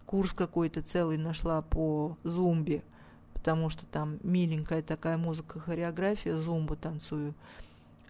курс 0.10 0.34
какой-то 0.34 0.82
целый 0.82 1.18
нашла 1.20 1.62
по 1.62 2.18
зумбе, 2.24 2.82
потому 3.36 3.70
что 3.70 3.86
там 3.86 4.18
миленькая 4.24 4.82
такая 4.82 5.20
музыка, 5.20 5.60
хореография, 5.60 6.36
зумбу 6.36 6.76
танцую. 6.76 7.36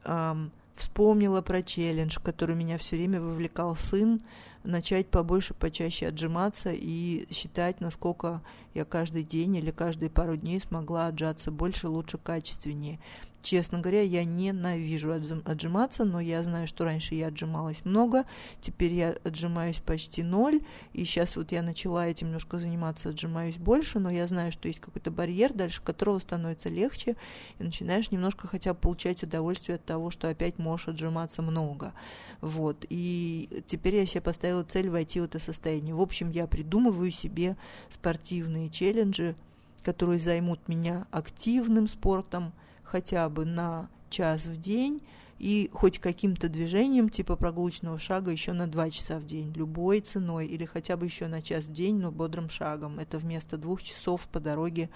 Эм, 0.05 0.53
вспомнила 0.75 1.41
про 1.41 1.61
челлендж, 1.61 2.17
который 2.23 2.55
меня 2.55 2.77
все 2.77 2.95
время 2.95 3.19
вовлекал 3.19 3.75
сын, 3.75 4.21
начать 4.69 5.07
побольше, 5.07 5.53
почаще 5.53 6.07
отжиматься 6.07 6.71
и 6.71 7.27
считать, 7.31 7.81
насколько 7.81 8.41
я 8.73 8.85
каждый 8.85 9.23
день 9.23 9.55
или 9.55 9.71
каждые 9.71 10.09
пару 10.09 10.37
дней 10.37 10.59
смогла 10.59 11.07
отжаться 11.07 11.51
больше, 11.51 11.87
лучше, 11.87 12.17
качественнее. 12.17 12.99
Честно 13.41 13.79
говоря, 13.79 14.01
я 14.01 14.25
ненавижу 14.25 15.13
отжиматься, 15.45 16.03
но 16.03 16.19
я 16.19 16.43
знаю, 16.43 16.67
что 16.67 16.83
раньше 16.83 17.15
я 17.15 17.27
отжималась 17.27 17.85
много, 17.85 18.25
теперь 18.59 18.91
я 18.91 19.15
отжимаюсь 19.23 19.79
почти 19.79 20.23
ноль, 20.23 20.61
и 20.91 21.05
сейчас 21.05 21.37
вот 21.37 21.53
я 21.53 21.61
начала 21.61 22.05
этим 22.05 22.27
немножко 22.27 22.59
заниматься, 22.59 23.09
отжимаюсь 23.09 23.55
больше, 23.55 23.99
но 23.99 24.11
я 24.11 24.27
знаю, 24.27 24.51
что 24.51 24.67
есть 24.67 24.81
какой-то 24.81 25.09
барьер, 25.09 25.53
дальше 25.53 25.81
которого 25.81 26.19
становится 26.19 26.67
легче, 26.67 27.15
и 27.59 27.63
начинаешь 27.63 28.11
немножко 28.11 28.45
хотя 28.45 28.73
бы 28.73 28.79
получать 28.81 29.23
удовольствие 29.23 29.77
от 29.77 29.85
того, 29.85 30.11
что 30.11 30.27
опять 30.27 30.57
можешь 30.57 30.89
отжиматься 30.89 31.41
много. 31.41 31.93
Вот, 32.41 32.85
и 32.89 33.63
теперь 33.67 33.95
я 33.95 34.05
себе 34.05 34.19
поставила 34.19 34.58
цель 34.63 34.89
войти 34.89 35.19
в 35.19 35.25
это 35.25 35.39
состояние. 35.39 35.95
В 35.95 36.01
общем, 36.01 36.31
я 36.31 36.47
придумываю 36.47 37.11
себе 37.11 37.57
спортивные 37.89 38.69
челленджи, 38.69 39.35
которые 39.83 40.19
займут 40.19 40.67
меня 40.67 41.07
активным 41.11 41.87
спортом, 41.87 42.53
хотя 42.83 43.29
бы 43.29 43.45
на 43.45 43.89
час 44.09 44.45
в 44.45 44.59
день 44.59 45.01
и 45.39 45.69
хоть 45.71 45.99
каким-то 45.99 46.49
движением 46.49 47.09
типа 47.09 47.37
прогулочного 47.37 47.97
шага 47.97 48.29
еще 48.29 48.51
на 48.51 48.67
два 48.67 48.89
часа 48.89 49.17
в 49.17 49.25
день, 49.25 49.53
любой 49.53 50.01
ценой, 50.01 50.47
или 50.47 50.65
хотя 50.65 50.97
бы 50.97 51.05
еще 51.05 51.27
на 51.27 51.41
час 51.41 51.65
в 51.65 51.71
день, 51.71 51.95
но 51.95 52.11
бодрым 52.11 52.49
шагом. 52.49 52.99
Это 52.99 53.17
вместо 53.17 53.57
двух 53.57 53.81
часов 53.81 54.27
по 54.27 54.41
дороге 54.41 54.89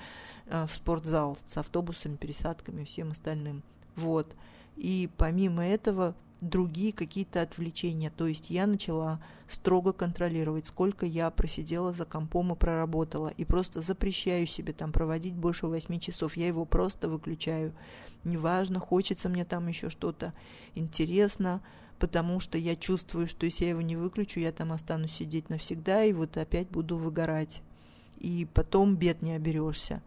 э, 0.47 0.65
в 0.65 0.75
спортзал 0.75 1.37
с 1.47 1.55
автобусами, 1.55 2.17
пересадками 2.17 2.81
и 2.81 2.85
всем 2.85 3.11
остальным. 3.11 3.63
Вот. 3.95 4.35
И 4.75 5.09
помимо 5.17 5.65
этого 5.65 6.13
другие 6.49 6.93
какие-то 6.93 7.41
отвлечения. 7.41 8.09
То 8.09 8.27
есть 8.27 8.49
я 8.49 8.67
начала 8.67 9.19
строго 9.49 9.93
контролировать, 9.93 10.67
сколько 10.67 11.05
я 11.05 11.29
просидела 11.29 11.93
за 11.93 12.05
компом 12.05 12.53
и 12.53 12.55
проработала. 12.55 13.29
И 13.37 13.45
просто 13.45 13.81
запрещаю 13.81 14.45
себе 14.47 14.73
там 14.73 14.91
проводить 14.91 15.33
больше 15.33 15.67
8 15.67 15.99
часов. 15.99 16.37
Я 16.37 16.47
его 16.47 16.65
просто 16.65 17.09
выключаю. 17.09 17.73
Неважно, 18.23 18.79
хочется 18.79 19.29
мне 19.29 19.45
там 19.45 19.67
еще 19.67 19.89
что-то 19.89 20.33
интересно, 20.75 21.61
потому 21.99 22.39
что 22.39 22.57
я 22.57 22.75
чувствую, 22.75 23.27
что 23.27 23.45
если 23.45 23.65
я 23.65 23.71
его 23.71 23.81
не 23.81 23.95
выключу, 23.95 24.39
я 24.39 24.51
там 24.51 24.71
останусь 24.71 25.13
сидеть 25.13 25.49
навсегда, 25.49 26.03
и 26.03 26.13
вот 26.13 26.37
опять 26.37 26.69
буду 26.69 26.97
выгорать. 26.97 27.61
И 28.19 28.47
потом 28.53 28.95
бед 28.95 29.21
не 29.21 29.33
оберешься. 29.33 30.01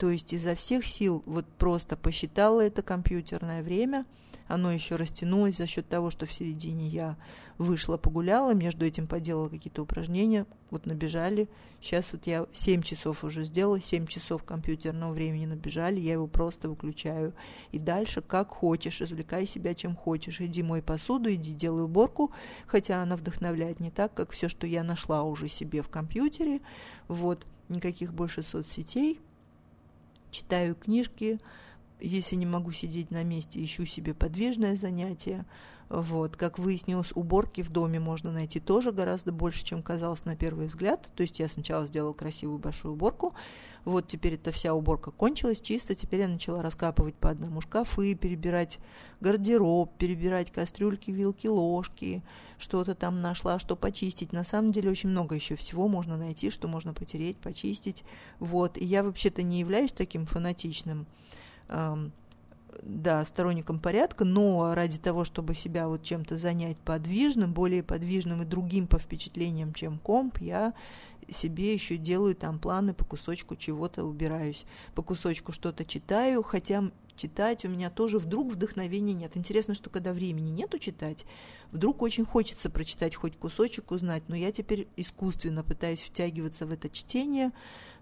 То 0.00 0.08
есть 0.08 0.32
изо 0.32 0.54
всех 0.54 0.86
сил 0.86 1.22
вот 1.26 1.44
просто 1.46 1.94
посчитала 1.94 2.62
это 2.62 2.80
компьютерное 2.80 3.62
время, 3.62 4.06
оно 4.48 4.72
еще 4.72 4.96
растянулось 4.96 5.58
за 5.58 5.66
счет 5.66 5.90
того, 5.90 6.10
что 6.10 6.24
в 6.24 6.32
середине 6.32 6.88
я 6.88 7.18
вышла, 7.58 7.98
погуляла, 7.98 8.54
между 8.54 8.86
этим 8.86 9.06
поделала 9.06 9.50
какие-то 9.50 9.82
упражнения, 9.82 10.46
вот 10.70 10.86
набежали. 10.86 11.50
Сейчас 11.82 12.14
вот 12.14 12.26
я 12.26 12.46
7 12.50 12.80
часов 12.80 13.24
уже 13.24 13.44
сделала, 13.44 13.78
7 13.78 14.06
часов 14.06 14.42
компьютерного 14.42 15.12
времени 15.12 15.44
набежали, 15.44 16.00
я 16.00 16.14
его 16.14 16.26
просто 16.26 16.70
выключаю. 16.70 17.34
И 17.70 17.78
дальше 17.78 18.22
как 18.22 18.48
хочешь, 18.48 19.02
развлекай 19.02 19.44
себя 19.44 19.74
чем 19.74 19.94
хочешь. 19.94 20.40
Иди 20.40 20.62
мой 20.62 20.80
посуду, 20.80 21.30
иди 21.30 21.52
делай 21.52 21.84
уборку, 21.84 22.32
хотя 22.66 23.02
она 23.02 23.16
вдохновляет 23.16 23.80
не 23.80 23.90
так, 23.90 24.14
как 24.14 24.30
все, 24.30 24.48
что 24.48 24.66
я 24.66 24.82
нашла 24.82 25.24
уже 25.24 25.48
себе 25.48 25.82
в 25.82 25.90
компьютере. 25.90 26.62
Вот, 27.06 27.46
никаких 27.68 28.14
больше 28.14 28.42
соцсетей, 28.42 29.20
читаю 30.30 30.74
книжки, 30.74 31.38
если 32.00 32.36
не 32.36 32.46
могу 32.46 32.72
сидеть 32.72 33.10
на 33.10 33.24
месте, 33.24 33.62
ищу 33.62 33.84
себе 33.84 34.14
подвижное 34.14 34.76
занятие. 34.76 35.44
Вот, 35.90 36.36
как 36.36 36.60
выяснилось, 36.60 37.10
уборки 37.16 37.62
в 37.62 37.70
доме 37.70 37.98
можно 37.98 38.30
найти 38.30 38.60
тоже 38.60 38.92
гораздо 38.92 39.32
больше, 39.32 39.64
чем 39.64 39.82
казалось 39.82 40.24
на 40.24 40.36
первый 40.36 40.68
взгляд. 40.68 41.10
То 41.16 41.22
есть 41.22 41.40
я 41.40 41.48
сначала 41.48 41.84
сделала 41.84 42.12
красивую 42.12 42.60
большую 42.60 42.94
уборку, 42.94 43.34
вот 43.84 44.06
теперь 44.06 44.34
эта 44.34 44.52
вся 44.52 44.72
уборка 44.72 45.10
кончилась 45.10 45.60
чисто, 45.60 45.96
теперь 45.96 46.20
я 46.20 46.28
начала 46.28 46.62
раскапывать 46.62 47.16
по 47.16 47.30
одному 47.30 47.60
шкафы, 47.60 48.14
перебирать 48.14 48.78
гардероб, 49.20 49.96
перебирать 49.96 50.52
кастрюльки, 50.52 51.10
вилки, 51.10 51.48
ложки, 51.48 52.22
что-то 52.56 52.94
там 52.94 53.20
нашла, 53.20 53.58
что 53.58 53.74
почистить. 53.74 54.32
На 54.32 54.44
самом 54.44 54.70
деле 54.70 54.90
очень 54.90 55.08
много 55.08 55.34
еще 55.34 55.56
всего 55.56 55.88
можно 55.88 56.16
найти, 56.16 56.50
что 56.50 56.68
можно 56.68 56.94
потереть, 56.94 57.38
почистить. 57.38 58.04
Вот, 58.38 58.78
и 58.78 58.84
я 58.84 59.02
вообще-то 59.02 59.42
не 59.42 59.58
являюсь 59.58 59.90
таким 59.90 60.26
фанатичным 60.26 61.06
эм, 61.68 62.12
да, 62.82 63.24
сторонником 63.24 63.78
порядка, 63.78 64.24
но 64.24 64.74
ради 64.74 64.98
того, 64.98 65.24
чтобы 65.24 65.54
себя 65.54 65.88
вот 65.88 66.02
чем-то 66.02 66.36
занять 66.36 66.78
подвижным, 66.78 67.52
более 67.52 67.82
подвижным 67.82 68.42
и 68.42 68.46
другим 68.46 68.86
по 68.86 68.98
впечатлениям, 68.98 69.72
чем 69.72 69.98
комп, 69.98 70.38
я 70.38 70.74
себе 71.28 71.72
еще 71.72 71.96
делаю 71.96 72.34
там 72.34 72.58
планы 72.58 72.94
по 72.94 73.04
кусочку 73.04 73.56
чего-то 73.56 74.04
убираюсь, 74.04 74.64
по 74.94 75.02
кусочку 75.02 75.52
что-то 75.52 75.84
читаю, 75.84 76.42
хотя 76.42 76.90
читать 77.14 77.64
у 77.64 77.68
меня 77.68 77.90
тоже 77.90 78.18
вдруг 78.18 78.52
вдохновения 78.52 79.12
нет. 79.12 79.36
Интересно, 79.36 79.74
что 79.74 79.90
когда 79.90 80.12
времени 80.12 80.50
нету 80.50 80.78
читать, 80.78 81.26
вдруг 81.70 82.02
очень 82.02 82.24
хочется 82.24 82.70
прочитать 82.70 83.14
хоть 83.14 83.36
кусочек, 83.36 83.90
узнать, 83.90 84.22
но 84.28 84.36
я 84.36 84.52
теперь 84.52 84.88
искусственно 84.96 85.62
пытаюсь 85.62 86.00
втягиваться 86.00 86.66
в 86.66 86.72
это 86.72 86.88
чтение, 86.88 87.52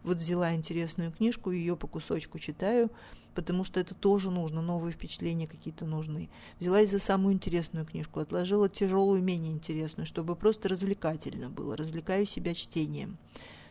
вот 0.02 0.18
взяла 0.18 0.54
интересную 0.54 1.12
книжку, 1.12 1.50
ее 1.50 1.76
по 1.76 1.86
кусочку 1.86 2.38
читаю, 2.38 2.90
потому 3.34 3.64
что 3.64 3.78
это 3.80 3.94
тоже 3.94 4.30
нужно, 4.30 4.62
новые 4.62 4.92
впечатления 4.92 5.46
какие-то 5.46 5.86
нужны. 5.86 6.28
Взялась 6.58 6.90
за 6.90 6.98
самую 6.98 7.34
интересную 7.34 7.86
книжку, 7.86 8.20
отложила 8.20 8.68
тяжелую, 8.68 9.22
менее 9.22 9.52
интересную, 9.52 10.06
чтобы 10.06 10.34
просто 10.36 10.68
развлекательно 10.68 11.48
было. 11.48 11.76
Развлекаю 11.76 12.26
себя 12.26 12.54
чтением. 12.54 13.16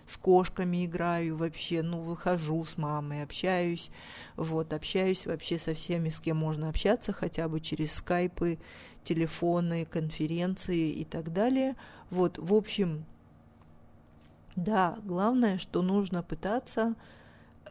С 0.09 0.15
кошками 0.15 0.85
играю 0.85 1.35
вообще, 1.35 1.81
ну, 1.81 1.99
выхожу 1.99 2.63
с 2.63 2.77
мамой, 2.77 3.23
общаюсь, 3.23 3.91
вот, 4.37 4.71
общаюсь 4.71 5.25
вообще 5.25 5.59
со 5.59 5.73
всеми, 5.73 6.11
с 6.11 6.21
кем 6.21 6.37
можно 6.37 6.69
общаться, 6.69 7.11
хотя 7.11 7.49
бы 7.49 7.59
через 7.59 7.91
скайпы, 7.93 8.57
телефоны, 9.03 9.85
конференции 9.85 10.91
и 10.91 11.03
так 11.03 11.33
далее. 11.33 11.75
Вот, 12.09 12.37
в 12.37 12.53
общем, 12.53 13.05
да, 14.58 14.98
главное, 15.04 15.60
что 15.60 15.84
нужно 15.84 16.24
пытаться 16.24 16.96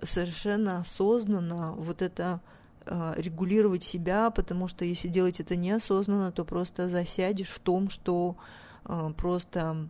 совершенно 0.02 0.78
осознанно 0.78 1.72
вот 1.72 2.00
это 2.00 2.40
э, 2.84 3.14
регулировать 3.16 3.82
себя, 3.82 4.30
потому 4.30 4.68
что 4.68 4.84
если 4.84 5.08
делать 5.08 5.40
это 5.40 5.56
неосознанно, 5.56 6.30
то 6.30 6.44
просто 6.44 6.88
засядешь 6.88 7.48
в 7.48 7.58
том, 7.58 7.90
что 7.90 8.36
э, 8.84 9.12
просто 9.16 9.88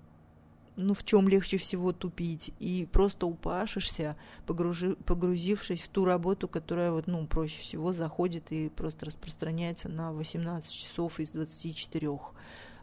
ну, 0.77 0.95
в 0.95 1.05
чем 1.05 1.29
легче 1.29 1.59
всего 1.59 1.93
тупить, 1.93 2.55
и 2.61 2.89
просто 2.91 3.27
упашешься, 3.27 4.17
погружи, 4.47 4.97
погрузившись 4.97 5.83
в 5.83 5.89
ту 5.89 6.07
работу, 6.07 6.49
которая 6.49 6.93
вот, 6.93 7.09
ну, 7.09 7.27
проще 7.27 7.61
всего 7.61 7.93
заходит 7.93 8.53
и 8.53 8.71
просто 8.71 9.05
распространяется 9.05 9.91
на 9.91 10.15
18 10.15 10.71
часов 10.71 11.21
из 11.21 11.29
24. 11.29 12.09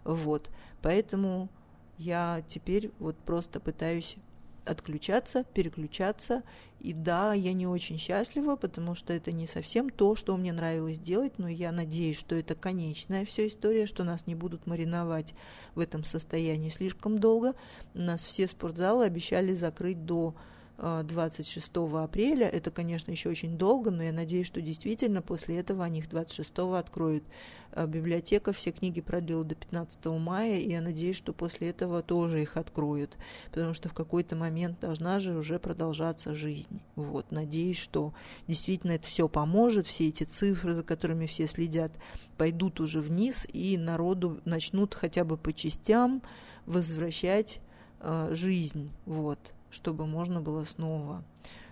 Вот. 0.04 0.52
Поэтому 0.84 1.50
я 1.98 2.44
теперь 2.48 2.92
вот 3.00 3.18
просто 3.18 3.60
пытаюсь 3.60 4.18
отключаться, 4.66 5.44
переключаться. 5.54 6.44
И 6.80 6.94
да, 6.94 7.34
я 7.34 7.54
не 7.54 7.66
очень 7.66 7.98
счастлива, 7.98 8.56
потому 8.56 8.94
что 8.96 9.14
это 9.14 9.32
не 9.32 9.48
совсем 9.48 9.90
то, 9.90 10.16
что 10.16 10.36
мне 10.36 10.52
нравилось 10.52 11.00
делать, 11.00 11.38
но 11.38 11.48
я 11.48 11.72
надеюсь, 11.72 12.18
что 12.18 12.36
это 12.36 12.56
конечная 12.56 13.26
вся 13.26 13.48
история, 13.48 13.86
что 13.86 14.04
нас 14.04 14.28
не 14.28 14.36
будут 14.36 14.68
мариновать 14.68 15.34
в 15.76 15.80
этом 15.80 16.04
состоянии 16.04 16.70
слишком 16.70 17.20
долго. 17.20 17.56
Нас 17.94 18.24
все 18.26 18.48
спортзалы 18.48 19.06
обещали 19.06 19.54
закрыть 19.54 20.06
до 20.06 20.36
26 20.78 21.72
апреля. 21.96 22.48
Это, 22.48 22.72
конечно, 22.72 23.12
еще 23.12 23.30
очень 23.30 23.58
долго, 23.58 23.92
но 23.92 24.04
я 24.04 24.12
надеюсь, 24.12 24.48
что 24.48 24.62
действительно 24.62 25.22
после 25.22 25.58
этого 25.60 25.84
они 25.84 26.00
их 26.00 26.10
26 26.10 26.52
откроют. 26.76 27.24
А 27.72 27.88
библиотека 27.88 28.54
все 28.54 28.72
книги 28.72 29.02
продлила 29.02 29.44
до 29.44 29.56
15 29.56 30.06
мая, 30.06 30.60
и 30.60 30.70
я 30.70 30.82
надеюсь, 30.82 31.18
что 31.18 31.34
после 31.34 31.70
этого 31.70 32.04
тоже 32.04 32.42
их 32.42 32.58
откроют, 32.58 33.18
потому 33.52 33.74
что 33.74 33.90
в 33.90 33.94
какой-то 33.94 34.36
момент 34.36 34.80
должна 34.80 35.20
же 35.20 35.36
уже 35.36 35.58
продолжаться 35.58 36.36
жизнь. 36.36 36.82
Вот, 36.96 37.32
надеюсь, 37.32 37.80
что 37.80 38.14
действительно 38.48 38.92
это 38.92 39.08
все 39.08 39.28
поможет, 39.28 39.88
все 39.88 40.10
эти 40.10 40.24
цифры, 40.24 40.74
за 40.74 40.84
которыми 40.84 41.26
все 41.26 41.48
следят, 41.48 41.92
пойдут 42.38 42.80
уже 42.80 43.00
вниз, 43.00 43.48
и 43.52 43.76
народу 43.78 44.40
начнут 44.46 44.94
хотя 44.94 45.24
бы 45.24 45.38
по 45.38 45.52
частям 45.52 46.22
возвращать 46.68 47.60
э, 48.02 48.30
жизнь. 48.36 48.92
Вот 49.06 49.54
чтобы 49.74 50.06
можно 50.06 50.40
было 50.40 50.66
снова 50.66 51.24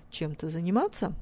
чем-то 0.10 0.50
заниматься, 0.50 1.14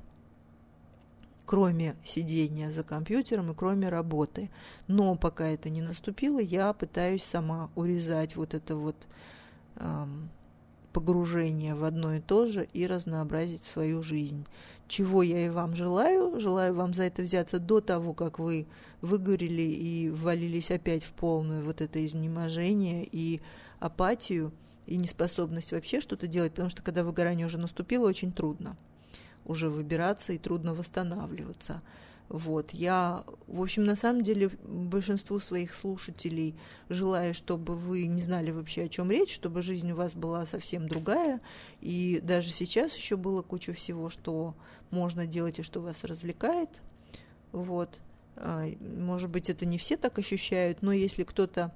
кроме 1.45 1.95
сидения 2.03 2.71
за 2.71 2.83
компьютером 2.83 3.51
и 3.51 3.55
кроме 3.55 3.89
работы. 3.89 4.49
Но 4.87 5.15
пока 5.15 5.47
это 5.47 5.69
не 5.69 5.81
наступило, 5.81 6.39
я 6.39 6.73
пытаюсь 6.73 7.23
сама 7.23 7.69
урезать 7.75 8.35
вот 8.35 8.53
это 8.53 8.75
вот 8.75 8.95
эм, 9.75 10.29
погружение 10.93 11.75
в 11.75 11.83
одно 11.83 12.15
и 12.15 12.21
то 12.21 12.47
же 12.47 12.67
и 12.73 12.87
разнообразить 12.87 13.65
свою 13.65 14.01
жизнь. 14.01 14.45
Чего 14.87 15.21
я 15.21 15.45
и 15.45 15.49
вам 15.49 15.75
желаю. 15.75 16.39
Желаю 16.39 16.73
вам 16.73 16.93
за 16.93 17.03
это 17.03 17.21
взяться 17.21 17.59
до 17.59 17.81
того, 17.81 18.13
как 18.13 18.39
вы 18.39 18.67
выгорели 19.01 19.61
и 19.61 20.09
ввалились 20.09 20.71
опять 20.71 21.03
в 21.03 21.11
полную 21.13 21.63
вот 21.63 21.81
это 21.81 22.03
изнеможение 22.03 23.07
и 23.11 23.41
апатию– 23.79 24.53
и 24.89 24.97
неспособность 24.97 25.71
вообще 25.71 26.01
что-то 26.01 26.27
делать, 26.27 26.51
потому 26.51 26.69
что 26.69 26.81
когда 26.81 27.03
выгорание 27.03 27.45
уже 27.45 27.59
наступило, 27.59 28.07
очень 28.07 28.31
трудно 28.31 28.75
уже 29.45 29.69
выбираться 29.69 30.33
и 30.33 30.37
трудно 30.37 30.73
восстанавливаться. 30.73 31.81
Вот, 32.27 32.73
я, 32.73 33.23
в 33.47 33.61
общем, 33.61 33.83
на 33.85 33.95
самом 33.95 34.21
деле 34.21 34.49
большинству 34.63 35.39
своих 35.39 35.73
слушателей 35.73 36.55
желаю, 36.87 37.33
чтобы 37.33 37.75
вы 37.75 38.05
не 38.05 38.21
знали 38.21 38.51
вообще, 38.51 38.83
о 38.83 38.89
чем 38.89 39.09
речь, 39.09 39.33
чтобы 39.33 39.63
жизнь 39.63 39.91
у 39.91 39.95
вас 39.95 40.13
была 40.13 40.45
совсем 40.45 40.87
другая, 40.87 41.41
и 41.81 42.19
даже 42.23 42.51
сейчас 42.51 42.95
еще 42.95 43.15
было 43.17 43.41
куча 43.41 43.73
всего, 43.73 44.11
что 44.11 44.53
можно 44.91 45.25
делать 45.25 45.57
и 45.57 45.63
что 45.63 45.81
вас 45.81 46.03
развлекает. 46.03 46.69
Вот, 47.51 47.99
а, 48.35 48.67
может 48.79 49.31
быть, 49.31 49.49
это 49.49 49.65
не 49.65 49.79
все 49.79 49.97
так 49.97 50.19
ощущают, 50.19 50.83
но 50.83 50.91
если 50.93 51.23
кто-то 51.23 51.73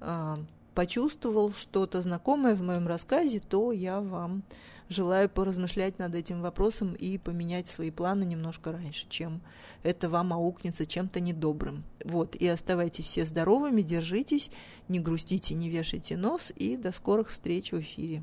а, 0.00 0.38
почувствовал 0.78 1.52
что-то 1.52 2.02
знакомое 2.02 2.54
в 2.54 2.62
моем 2.62 2.86
рассказе, 2.86 3.40
то 3.40 3.72
я 3.72 4.00
вам 4.00 4.44
желаю 4.88 5.28
поразмышлять 5.28 5.98
над 5.98 6.14
этим 6.14 6.40
вопросом 6.40 6.94
и 6.94 7.18
поменять 7.18 7.66
свои 7.66 7.90
планы 7.90 8.22
немножко 8.22 8.70
раньше, 8.70 9.06
чем 9.08 9.40
это 9.82 10.08
вам 10.08 10.32
аукнется 10.32 10.86
чем-то 10.86 11.18
недобрым. 11.18 11.82
Вот, 12.04 12.36
и 12.36 12.46
оставайтесь 12.46 13.06
все 13.06 13.26
здоровыми, 13.26 13.82
держитесь, 13.82 14.52
не 14.86 15.00
грустите, 15.00 15.56
не 15.56 15.68
вешайте 15.68 16.16
нос, 16.16 16.52
и 16.54 16.76
до 16.76 16.92
скорых 16.92 17.30
встреч 17.30 17.72
в 17.72 17.80
эфире. 17.80 18.22